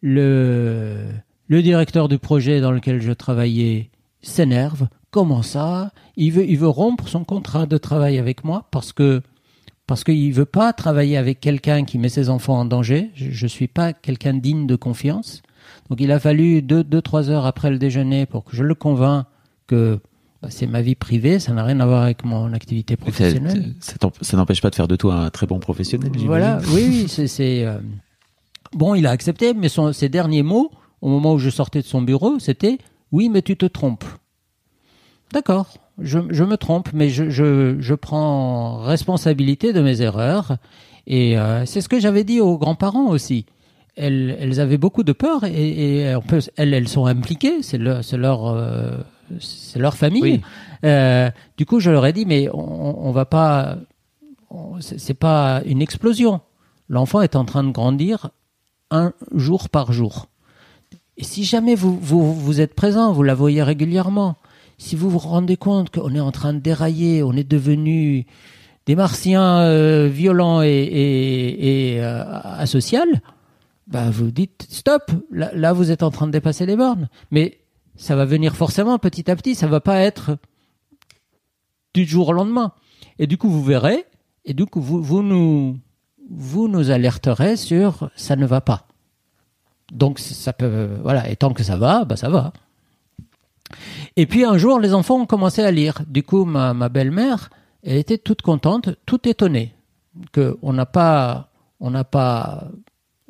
[0.01, 1.05] Le,
[1.47, 3.89] le directeur du projet dans lequel je travaillais
[4.21, 4.87] s'énerve.
[5.11, 5.91] Comment ça?
[6.15, 9.21] Il veut, il veut rompre son contrat de travail avec moi parce que
[9.89, 13.09] parce qu'il veut pas travailler avec quelqu'un qui met ses enfants en danger.
[13.15, 15.41] Je, je suis pas quelqu'un digne de confiance.
[15.89, 18.75] Donc il a fallu deux, deux, trois heures après le déjeuner pour que je le
[18.75, 19.25] convainc
[19.65, 19.99] que
[20.43, 23.73] bah, c'est ma vie privée, ça n'a rien à voir avec mon activité professionnelle.
[23.79, 26.11] Ça, n'empêche pas de faire de toi un très bon professionnel.
[26.13, 26.27] j'imagine.
[26.27, 27.27] Voilà, oui, oui, c'est.
[27.27, 27.79] c'est, euh,
[28.73, 30.69] Bon, il a accepté, mais son, ses derniers mots,
[31.01, 32.77] au moment où je sortais de son bureau, c'était
[33.11, 34.05] Oui, mais tu te trompes.
[35.33, 40.57] D'accord, je, je me trompe, mais je, je, je prends responsabilité de mes erreurs.
[41.07, 43.45] Et euh, c'est ce que j'avais dit aux grands-parents aussi.
[43.95, 47.77] Elles, elles avaient beaucoup de peur et, et on peut, elles, elles sont impliquées, c'est
[47.77, 48.91] leur, c'est leur, euh,
[49.39, 50.21] c'est leur famille.
[50.21, 50.41] Oui.
[50.85, 53.77] Euh, du coup, je leur ai dit, mais on, on va pas,
[54.49, 56.39] on- c'est c'est pas une explosion.
[56.87, 58.29] L'enfant est en train de grandir
[58.89, 60.27] un jour par jour.
[61.17, 64.37] Et si jamais vous, vous, vous êtes présent, vous la voyez régulièrement,
[64.79, 68.25] si vous vous rendez compte qu'on est en train de dérailler, on est devenu
[68.85, 73.01] des martiens euh, violents et, et, et euh, asociaux,
[73.87, 75.11] bah vous dites stop.
[75.31, 77.09] Là, là, vous êtes en train de dépasser les bornes.
[77.29, 77.59] Mais
[77.97, 79.53] ça va venir forcément petit à petit.
[79.53, 80.37] Ça va pas être
[81.93, 82.71] du jour au lendemain.
[83.19, 84.05] Et du coup, vous verrez.
[84.45, 85.77] Et du coup, vous, vous nous
[86.31, 88.87] vous nous alerterez sur ça ne va pas.
[89.91, 91.29] Donc ça peut voilà.
[91.29, 92.53] Et tant que ça va, bah ça va.
[94.15, 96.01] Et puis un jour, les enfants ont commencé à lire.
[96.07, 97.49] Du coup, ma, belle-mère,
[97.83, 99.73] elle était toute contente, toute étonnée
[100.31, 101.49] que on n'a pas,
[101.79, 102.69] on n'a pas,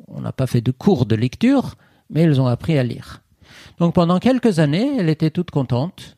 [0.08, 1.76] on n'a pas fait de cours de lecture,
[2.08, 3.22] mais ils ont appris à lire.
[3.78, 6.16] Donc pendant quelques années, elle était toute contente.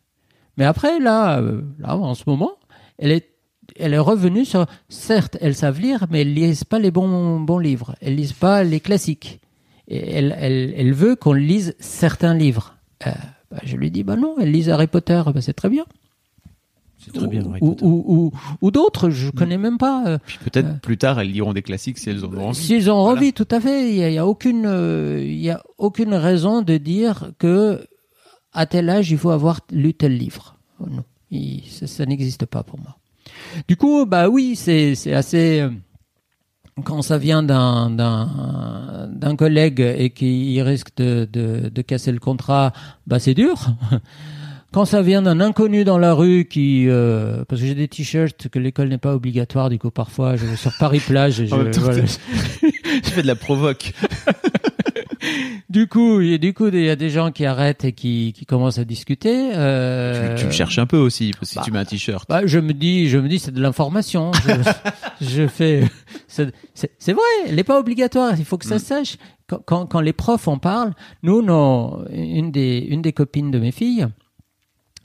[0.57, 2.53] Mais après, là, euh, là, en ce moment,
[2.99, 3.31] elle est,
[3.79, 4.66] elle est revenue sur.
[4.89, 7.95] Certes, elles savent lire, mais elles lisent pas les bons, bons livres.
[8.01, 9.41] Elles lisent pas les classiques.
[9.89, 12.77] Et elle, elle, elle veut qu'on lise certains livres.
[13.07, 13.11] Euh,
[13.53, 15.85] bah, je lui dis, bah non, elle lise Harry Potter, bah, c'est très bien.
[16.99, 17.43] C'est très bien.
[17.43, 17.85] Ou, Harry ou, Potter.
[17.85, 20.05] ou, ou- ou d'autres, je connais même pas.
[20.07, 22.55] euh, Puis peut-être euh, plus tard, elles liront des classiques si elles en ont envie.
[22.59, 23.19] S'ils ont Voilà.
[23.19, 23.91] envie, tout à fait.
[23.91, 27.85] Il y a, y a aucune, euh, y a aucune raison de dire que
[28.53, 30.57] à tel âge il faut avoir lu tel livre.
[30.81, 32.97] Non, Il- ça, ça n'existe pas pour moi.
[33.69, 35.61] Du coup, bah oui, c'est c'est assez.
[35.61, 35.71] euh,
[36.85, 42.18] Quand ça vient d'un d'un d'un collègue et qu'il risque de, de de casser le
[42.18, 42.73] contrat,
[43.07, 43.66] bah c'est dur.
[44.73, 48.49] Quand ça vient d'un inconnu dans la rue qui, euh, parce que j'ai des t-shirts
[48.49, 51.55] que l'école n'est pas obligatoire, du coup parfois je vais sur Paris plage et je,
[51.55, 51.70] voilà.
[52.07, 53.93] Je fais de la provoque.
[55.68, 58.45] Du coup, et du coup, il y a des gens qui arrêtent et qui, qui
[58.45, 59.53] commencent à discuter.
[59.55, 62.29] Euh, Tu, tu me cherches un peu aussi, si bah, tu mets un t-shirt.
[62.29, 64.33] bah, je me dis, je me dis, c'est de l'information.
[64.33, 64.53] Je,
[65.27, 65.85] je fais,
[66.27, 68.35] c'est vrai, elle n'est pas obligatoire.
[68.39, 69.16] Il faut que ça se sache.
[69.47, 70.93] Quand, quand, quand les profs en parlent,
[71.23, 74.07] nous, nos, une des, une des copines de mes filles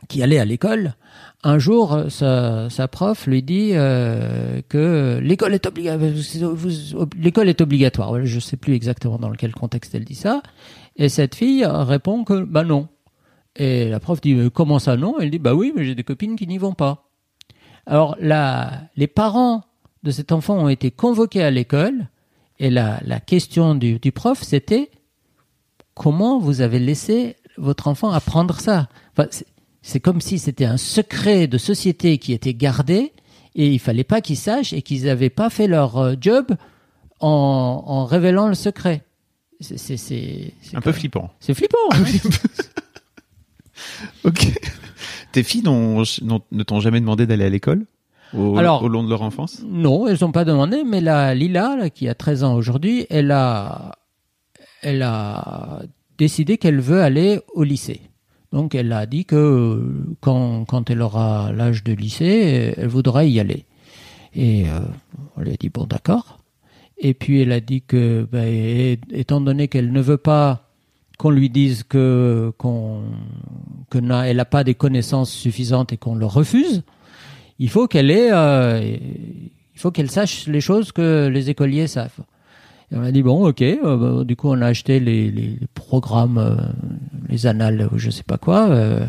[0.07, 0.95] qui allait à l'école,
[1.43, 5.65] un jour, sa, sa prof lui dit euh, que l'école est
[7.61, 8.25] obligatoire.
[8.25, 10.41] Je sais plus exactement dans quel contexte elle dit ça.
[10.95, 12.87] Et cette fille répond que bah non.
[13.55, 15.19] Et la prof dit Mais comment ça non?
[15.19, 17.09] Elle dit bah oui, mais j'ai des copines qui n'y vont pas.
[17.85, 19.63] Alors là, les parents
[20.03, 22.07] de cet enfant ont été convoqués à l'école
[22.59, 24.89] et la, question du, prof c'était
[25.93, 28.89] comment vous avez laissé votre enfant apprendre ça?
[29.87, 33.11] C'est- comme si c'était un secret de société qui était gardé
[33.55, 36.45] et il fallait pas qu'ils sachent et qu'ils n'avaient pas fait leur euh, job
[37.19, 39.03] en, en révélant le secret.
[39.59, 41.31] C'est Un peu flippant.
[41.39, 41.77] C'est flippant.
[41.93, 42.03] hein.
[44.23, 44.47] ok.
[45.31, 47.85] Tes filles ne t'ont jamais demandé d'aller à l'école
[48.35, 49.61] au, Alors- au long de leur enfance?
[49.65, 53.31] Non, elles n'ont pas demandé, mais la Lila, là, qui a 13 ans aujourd'hui, elle
[53.31, 53.95] a,
[54.81, 55.81] elle a
[56.17, 58.01] décidé qu'elle veut aller au lycée.
[58.53, 59.81] Donc elle a dit que
[60.21, 63.65] quand, elle aura l'âge de lycée, elle voudra y aller.
[64.35, 64.79] Et euh,
[65.35, 66.39] on lui a dit bon d'accord.
[66.97, 70.63] Et puis elle a dit que ben, étant donné qu'elle ne veut pas
[71.17, 73.03] qu'on lui dise que qu'on
[73.89, 76.83] que n'a pas des connaissances suffisantes et qu'on le refuse,
[77.59, 78.97] il faut qu'elle ait, euh,
[79.75, 82.19] il faut qu'elle sache les choses que les écoliers savent.
[82.91, 83.61] Et on a dit bon, ok.
[83.61, 86.55] euh, bah, du coup, on a acheté les, les- les programmes, euh,
[87.27, 88.69] les annales, ou je sais pas quoi.
[88.69, 89.05] euh,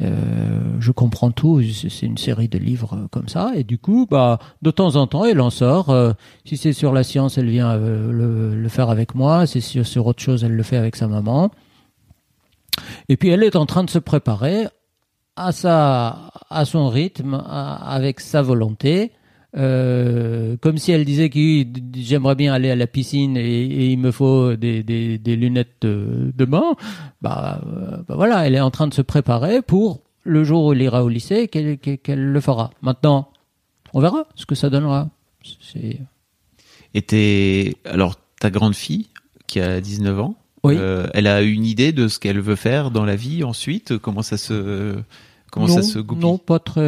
[0.00, 1.62] euh, je comprends tout.
[1.62, 3.52] C'est une série de livres euh, comme ça.
[3.54, 5.90] Et du coup, bah, de temps en temps, elle en sort.
[5.90, 6.12] euh,
[6.44, 9.46] si c'est sur la science, elle vient euh, le, le faire avec moi.
[9.46, 11.50] Si c'est sur, autre chose, elle le fait avec sa maman.
[13.08, 14.66] Et puis, elle est en train de se préparer
[15.36, 19.12] à sa, à son rythme, avec sa volonté.
[19.56, 21.38] Euh, comme si elle disait que
[21.96, 25.74] j'aimerais bien aller à la piscine et, et il me faut des, des, des lunettes
[25.82, 26.76] de, de bain.
[27.20, 30.72] Bah, euh, bah voilà, elle est en train de se préparer pour le jour où
[30.72, 32.70] elle ira au lycée qu'elle qu'elle- qu'elle le fera.
[32.82, 33.30] Maintenant,
[33.92, 35.08] on verra ce que ça donnera.
[36.94, 39.08] Et alors, ta grande fille,
[39.46, 40.74] qui a 19 ans, Oui.
[40.78, 43.98] euh, elle a une idée de ce qu'elle veut faire dans la vie ensuite?
[43.98, 44.94] Comment ça se,
[45.50, 46.80] comment non, ça se goupille non, pas très.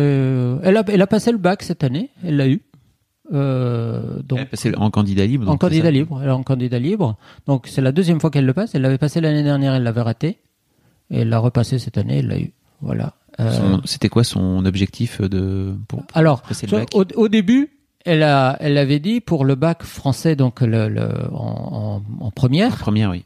[0.62, 2.10] Elle a, elle a passé le bac cette année.
[2.24, 2.62] Elle l'a eu.
[3.32, 5.46] Euh, donc Elle passée en candidat libre.
[5.48, 6.20] en donc c'est candidat libre.
[6.22, 7.16] Elle est en candidat libre.
[7.46, 8.74] Donc c'est la deuxième fois qu'elle le passe.
[8.74, 10.38] Elle l'avait passé l'année dernière, elle l'avait raté.
[11.10, 12.52] Et elle l'a repassé cette année, elle l'a eu.
[12.80, 13.14] Voilà.
[13.40, 17.70] Euh, C'était quoi son objectif de pour alors, passer le bac au, au début,
[18.04, 22.26] elle a, elle avait dit pour le bac français, donc le, le- en, en- en
[22.26, 23.24] en première, première, oui.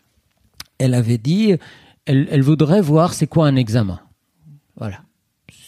[0.79, 1.55] elle avait dit,
[2.05, 3.99] elle, elle voudrait voir c'est quoi un examen.
[4.77, 4.99] Voilà.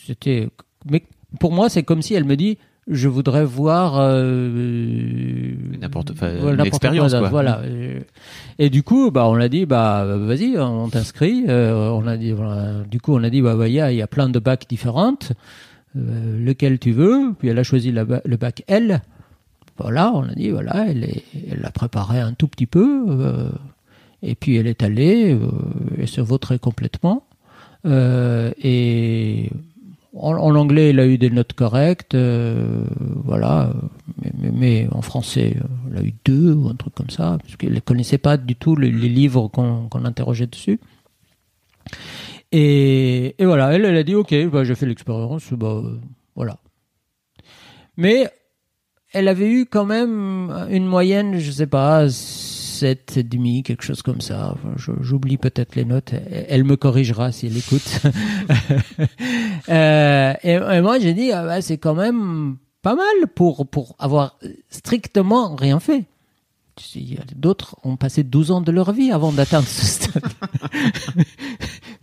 [0.09, 0.49] C'était,
[0.91, 1.03] mais
[1.39, 2.57] pour moi, c'est comme si elle me dit,
[2.91, 7.29] je voudrais voir euh, N'importe- voilà, l'expérience, quoi.
[7.31, 7.61] Voilà.
[7.69, 11.45] Et, et du coup, bah, on l'a dit, bah, vas-y, on t'inscrit.
[11.49, 12.83] Euh, on a dit, voilà.
[12.91, 14.39] du coup, on a dit, bah, bah, il y a, il y a plein de
[14.39, 15.33] bacs différentes.
[15.97, 17.35] euh, lequel tu veux?
[17.39, 19.03] Puis elle a choisi la le bac L.
[19.77, 23.05] Voilà, on a dit, voilà, elle, est, elle a préparé un tout petit peu.
[23.09, 23.51] euh,
[24.23, 25.39] et puis elle est allée,
[25.99, 27.25] elle se vautrait complètement.
[27.87, 29.51] Et
[30.15, 32.15] en, anglais, elle a eu des notes correctes.
[32.15, 32.85] euh,
[33.25, 33.73] voilà,
[34.35, 35.57] mais, en français,
[35.91, 38.57] elle a eu deux ou un truc comme ça, parce qu'elle ne connaissait pas du
[38.57, 40.81] tout les, livres qu'on interrogeait dessus.
[42.53, 45.83] Et, voilà, elle, a dit ok, bah, j'ai fait l'expérience, bah,
[46.35, 46.57] voilà.
[47.97, 48.31] Mais
[49.13, 52.09] elle avait eu quand même une moyenne, je sais pas,
[52.79, 54.55] 7 et demi, quelque chose comme ça.
[54.76, 56.12] J'oublie peut-être les notes.
[56.31, 58.03] Elle, me corrigera si elle écoute.
[59.68, 64.39] Euh, et, moi, j'ai dit, ah bah, c'est quand même pas mal pour, pour avoir
[64.70, 66.07] strictement rien fait.
[67.37, 70.22] D'autres ont passé 12 ans de leur vie avant d'atteindre ce stade.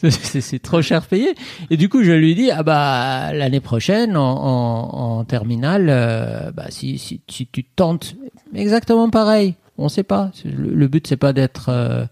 [0.12, 1.34] C'est trop cher payé.
[1.72, 6.52] Et du coup, je lui dis, ah bah, l'année prochaine, en, en, en terminale, euh,
[6.52, 8.16] bah, si, si, si tu tentes
[8.54, 10.32] exactement pareil, on sait pas.
[10.46, 12.06] Le, but, c'est pas d'être, euh,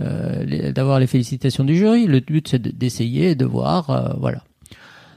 [0.00, 2.06] euh, d'avoir les félicitations du jury.
[2.06, 4.42] Le but, c'est de- d'essayer, de voir, euh, voilà.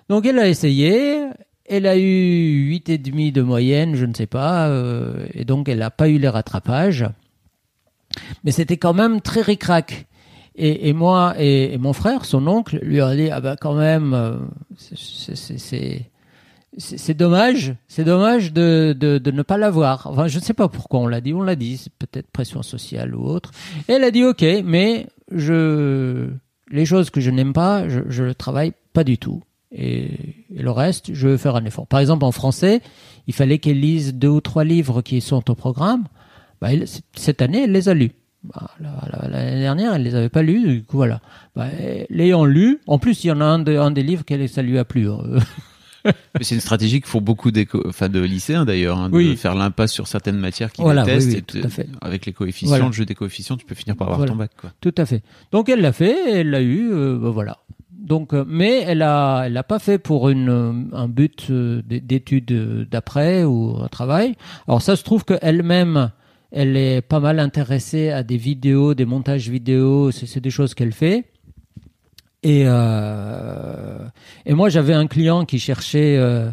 [0.10, 1.26] Donc, elle a essayé.
[1.70, 4.70] Elle a eu huit et demi de moyenne, je ne sais pas,
[5.34, 7.06] et donc elle n'a pas eu les rattrapages.
[8.44, 10.06] Mais c'était quand même très ric-rac.
[10.56, 14.50] Et, et moi et, mon frère, son oncle, lui a dit ah bah quand même,
[14.78, 16.11] c'est-
[16.78, 20.08] c'est- dommage, c'est dommage de, de, de ne pas l'avoir.
[20.08, 22.64] Enfin, je ne sais pas pourquoi on l'a dit, on l'a dit, c'est peut-être pression
[22.64, 23.52] sociale ou autre.
[23.88, 26.30] Et elle a dit ok, mais je
[26.72, 29.42] les choses que je n'aime pas, je, je le travaille pas du tout.
[29.74, 30.10] Et,
[30.54, 31.88] le reste, je veux faire un effort.
[31.88, 32.82] Par exemple, en français,
[33.28, 36.04] il fallait qu'elle lise deux ou trois livres qui sont au programme.
[36.62, 36.70] Bah,
[37.16, 38.12] cette année, elle les a lus.
[38.44, 40.68] Bah, la- la- L'année dernière, elle les avait pas lus.
[40.68, 41.22] Du coup, voilà.
[41.56, 41.68] Bah,
[42.10, 44.62] L'ayant lu, en plus, il y en a un, de- un des livres qu'elle ça
[44.62, 45.08] lui a plu.
[46.42, 47.52] c'est une stratégie que font beaucoup
[47.86, 49.36] enfin, de lycéens d'ailleurs, hein, de Oui.
[49.36, 51.28] faire l'impasse sur certaines matières qu'ils Voilà, détestent.
[51.28, 51.88] oui, oui, et tout de- à fait.
[52.02, 52.86] Avec les coefficients, Voilà.
[52.88, 54.32] le jeu des coefficients, tu peux finir par avoir Voilà.
[54.32, 54.52] ton bac.
[54.60, 54.72] Quoi.
[54.82, 55.24] Tout à fait.
[55.52, 57.58] Donc elle l'a fait, elle l'a eu, euh, bah, voilà.
[57.92, 62.88] Donc, euh, mais elle a, elle l'a pas fait pour une, euh, un but d'études
[62.90, 64.36] d'après ou un travail.
[64.68, 66.12] Alors ça se trouve qu'elle-même,
[66.52, 70.12] elle est pas mal intéressée à des vidéos, des montages vidéo.
[70.12, 71.26] C'est des choses qu'elle fait.
[72.44, 73.98] Et euh,
[74.46, 76.50] et moi j'avais un client qui cherchait, euh,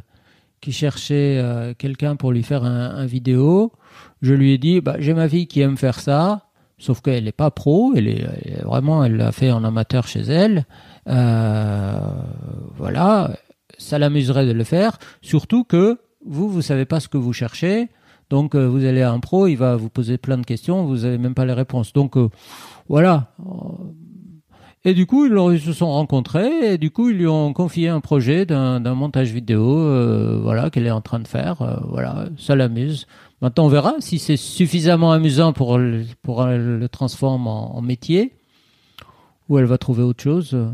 [0.61, 3.73] qui cherchait euh, quelqu'un pour lui faire un, un vidéo.
[4.21, 6.45] Je lui ai dit, bah, j'ai ma fille qui aime faire ça.
[6.81, 10.21] Sauf qu'elle n'est pas pro, elle est, elle vraiment, elle l'a fait en amateur chez
[10.21, 10.65] elle.
[11.09, 11.99] Euh,
[12.77, 13.31] voilà,
[13.79, 14.99] ça l'amuserait de le faire.
[15.21, 17.89] Surtout que vous, vous savez pas ce que vous cherchez.
[18.31, 21.05] Donc euh, vous allez à un pro, il va vous poser plein de questions, vous
[21.05, 21.93] avez même pas les réponses.
[21.93, 22.29] Donc euh,
[22.89, 23.35] voilà.
[24.85, 28.01] Et du coup, ils, se sont rencontrés et du coup, ils lui ont confié un
[28.01, 31.61] projet d'un d'un montage vidéo, euh, voilà, qu'elle est en train de faire.
[31.63, 33.07] euh, voilà, ça l'amuse.
[33.43, 38.35] Maintenant, on verra si c'est suffisamment amusant pour le, pour le transformer en, en métier
[39.49, 40.69] ou elle va trouver autre chose euh,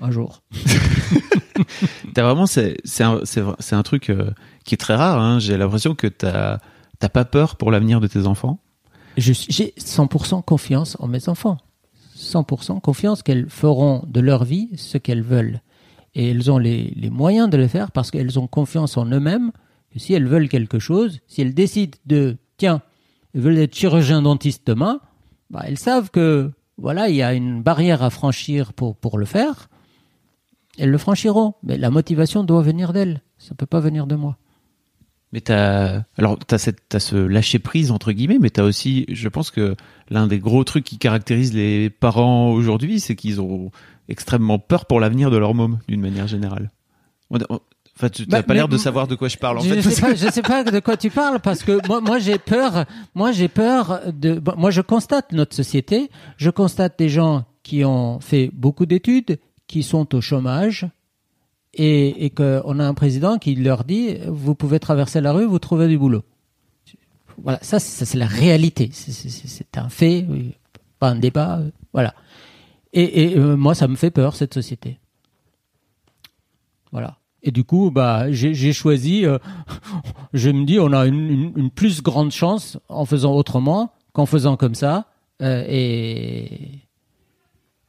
[0.00, 0.42] un jour.
[2.14, 4.12] T'as vraiment, c'est c'est un, c'est vra- c'est un truc
[4.64, 5.18] qui est très rare.
[5.20, 5.38] Hein.
[5.38, 6.58] J'ai l'impression que t'as
[6.98, 8.58] t'as pas peur pour l'avenir de tes enfants.
[9.16, 11.58] Je J'ai 100% confiance en mes enfants.
[12.22, 15.60] 100% confiance qu'elles feront de leur vie ce qu'elles veulent.
[16.14, 19.52] Et elles ont les, moyens de le faire parce qu'elles ont confiance en eux-mêmes.
[19.96, 22.82] Si elles veulent quelque chose, si elles décident de, tiens,
[23.34, 25.00] elles veulent être chirurgien dentiste demain,
[25.50, 29.26] bah, elles savent que, voilà, il y a une barrière à franchir pour, pour le
[29.26, 29.68] faire.
[30.78, 31.54] Elles le franchiront.
[31.62, 33.22] Mais la motivation doit venir d'elles.
[33.38, 34.38] Ça peut pas venir de moi.
[35.32, 39.28] Mais t'as alors t'as cette t'as ce lâcher prise entre guillemets, mais t'as aussi, je
[39.28, 39.74] pense que
[40.10, 43.70] l'un des gros trucs qui caractérise les parents aujourd'hui, c'est qu'ils ont
[44.08, 46.70] extrêmement peur pour l'avenir de leur môme d'une manière générale.
[47.96, 49.80] Enfin, tu Bah, n'as pas l'air de savoir de quoi je parle en je ne
[49.80, 52.84] sais pas, je sais pas de quoi tu parles parce que moi, moi j'ai peur.
[53.14, 54.38] Moi, j'ai peur de.
[54.38, 56.10] bon, Moi, je constate notre société.
[56.36, 60.86] Je constate des gens qui ont fait beaucoup d'études, qui sont au chômage,
[61.74, 65.58] et, et qu'on a un président qui leur dit vous pouvez traverser la rue, vous
[65.58, 66.22] trouvez du boulot.
[67.42, 68.90] Voilà, ça, ça, c'est la réalité.
[68.92, 70.26] C'est- un fait,
[70.98, 71.58] pas un débat.
[71.60, 72.14] euh, Voilà.
[72.92, 74.98] Et, et, euh, moi, ça me fait peur cette société.
[76.92, 77.16] Voilà.
[77.42, 79.24] Et du coup, bah, j'ai choisi.
[79.24, 79.38] euh,
[80.34, 84.26] je me dis, on a une, une- une plus grande chance en faisant autrement qu'en
[84.26, 85.06] faisant comme ça.
[85.40, 86.80] Euh, et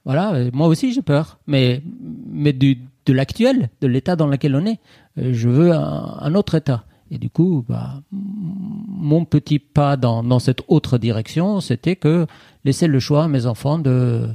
[0.05, 1.81] voilà, moi aussi j'ai peur, mais
[2.25, 4.79] mais du, de l'actuel, de l'état dans lequel on est.
[5.17, 6.85] Euh, je veux un, un autre état.
[7.11, 12.25] Et du coup, bah, mon petit pas dans, dans cette autre direction, c'était que
[12.65, 14.27] laisser le choix à mes enfants de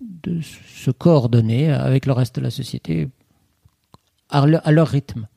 [0.00, 3.08] de se coordonner avec le reste de la société
[4.28, 5.28] à leur rythme.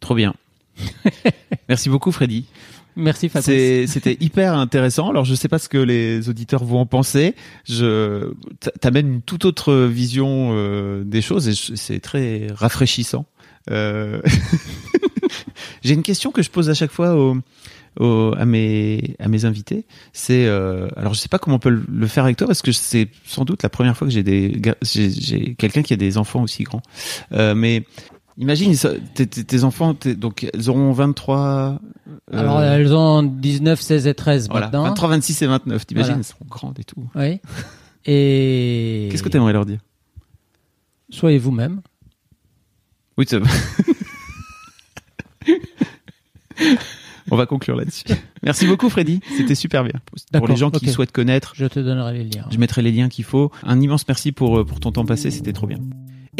[0.00, 0.34] Trop bien.
[1.68, 2.46] Merci beaucoup, Freddy.
[2.98, 3.90] Merci Fabrice.
[3.90, 5.08] C'était hyper intéressant.
[5.10, 7.34] Alors, je sais pas ce que les auditeurs vont en penser.
[7.64, 13.24] Je t'a- t'amènes une toute autre vision euh, des choses et c'est très rafraîchissant.
[13.70, 14.20] Euh,
[15.82, 17.36] J'ai une question que je pose à chaque fois aux,
[18.00, 19.84] aux- à mes à mes invités.
[20.12, 22.72] C'est euh, alors je sais pas comment on peut le- faire avec toi parce que
[22.72, 24.24] c'est sans doute la première fois que j'ai
[24.82, 26.82] j'ai quelqu'un qui a des enfants aussi grands.
[27.32, 27.84] Euh, mais
[28.38, 31.78] imagine ça- tes, enfants donc ils auront 23
[32.32, 34.84] euh, Alors elles ont 19, 16 et 13 voilà, maintenant.
[34.84, 36.18] 23, 26 et 29, t'imagines, Voilà.
[36.18, 37.08] elles seront grandes et tout.
[37.14, 37.40] Oui.
[38.10, 39.80] Et Qu'est-ce que t'aimerais leur dire?
[41.10, 41.82] Soyez vous-même.
[43.18, 43.38] Oui, ça-
[47.30, 48.04] On va conclure là-dessus.
[48.42, 49.20] Merci beaucoup, Freddy.
[49.36, 49.92] C'était super bien.
[50.32, 52.46] Pour les gens qui souhaitent connaître, Je te donnerai les liens.
[52.50, 53.52] je mettrai les liens qu'il faut.
[53.62, 55.30] Un immense merci pour, euh, pour ton temps passé.
[55.30, 55.78] C'était trop bien.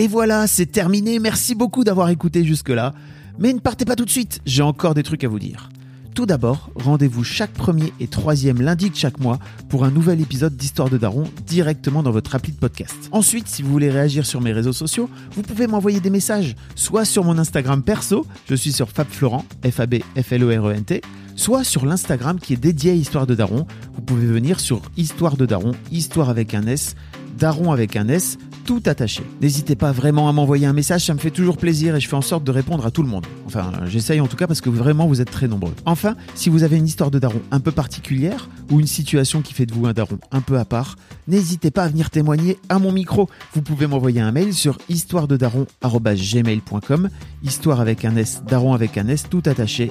[0.01, 1.19] Et voilà, c'est terminé.
[1.19, 2.95] Merci beaucoup d'avoir écouté jusque-là.
[3.41, 4.41] Mais ne partez pas tout de suite.
[4.47, 5.71] J'ai encore des trucs à vous dire.
[6.15, 10.57] Tout d'abord, rendez-vous chaque premier et troisième lundi de chaque mois pour un nouvel épisode
[10.57, 12.95] d'Histoire de Daron directement dans votre appli de podcast.
[13.11, 17.05] Ensuite, si vous voulez réagir sur mes réseaux sociaux, vous pouvez m'envoyer des messages, soit
[17.05, 21.03] sur mon Instagram perso, je suis sur FabFlorent, F-A-B-F-L-O-R-E-N-T,
[21.37, 23.67] soit sur l'Instagram qui est dédié à Histoire de Daron.
[23.95, 26.97] Vous pouvez venir sur Histoire de Daron, Histoire avec un S,
[27.39, 28.39] Daron avec un S,
[28.69, 29.25] tout attaché.
[29.41, 32.17] N'hésitez pas vraiment à m'envoyer un message, ça me fait toujours plaisir et je fais
[32.17, 33.25] en sorte de répondre à tout le monde.
[33.47, 35.73] Enfin, j'essaye en tout cas parce que vraiment vous êtes très nombreux.
[35.87, 39.55] Enfin, si vous avez une histoire de daron un peu particulière ou une situation qui
[39.55, 40.97] fait de vous un daron un peu à part,
[41.29, 43.31] n'hésitez pas à venir témoigner à mon micro.
[43.55, 47.09] Vous pouvez m'envoyer un mail sur histoirededaron@gmail.com,
[47.43, 49.91] histoire avec un S, daron avec un S, tout attaché.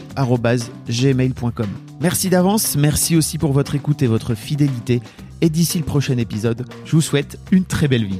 [1.99, 5.01] Merci d'avance, merci aussi pour votre écoute et votre fidélité.
[5.41, 8.19] Et d'ici le prochain épisode, je vous souhaite une très belle vie.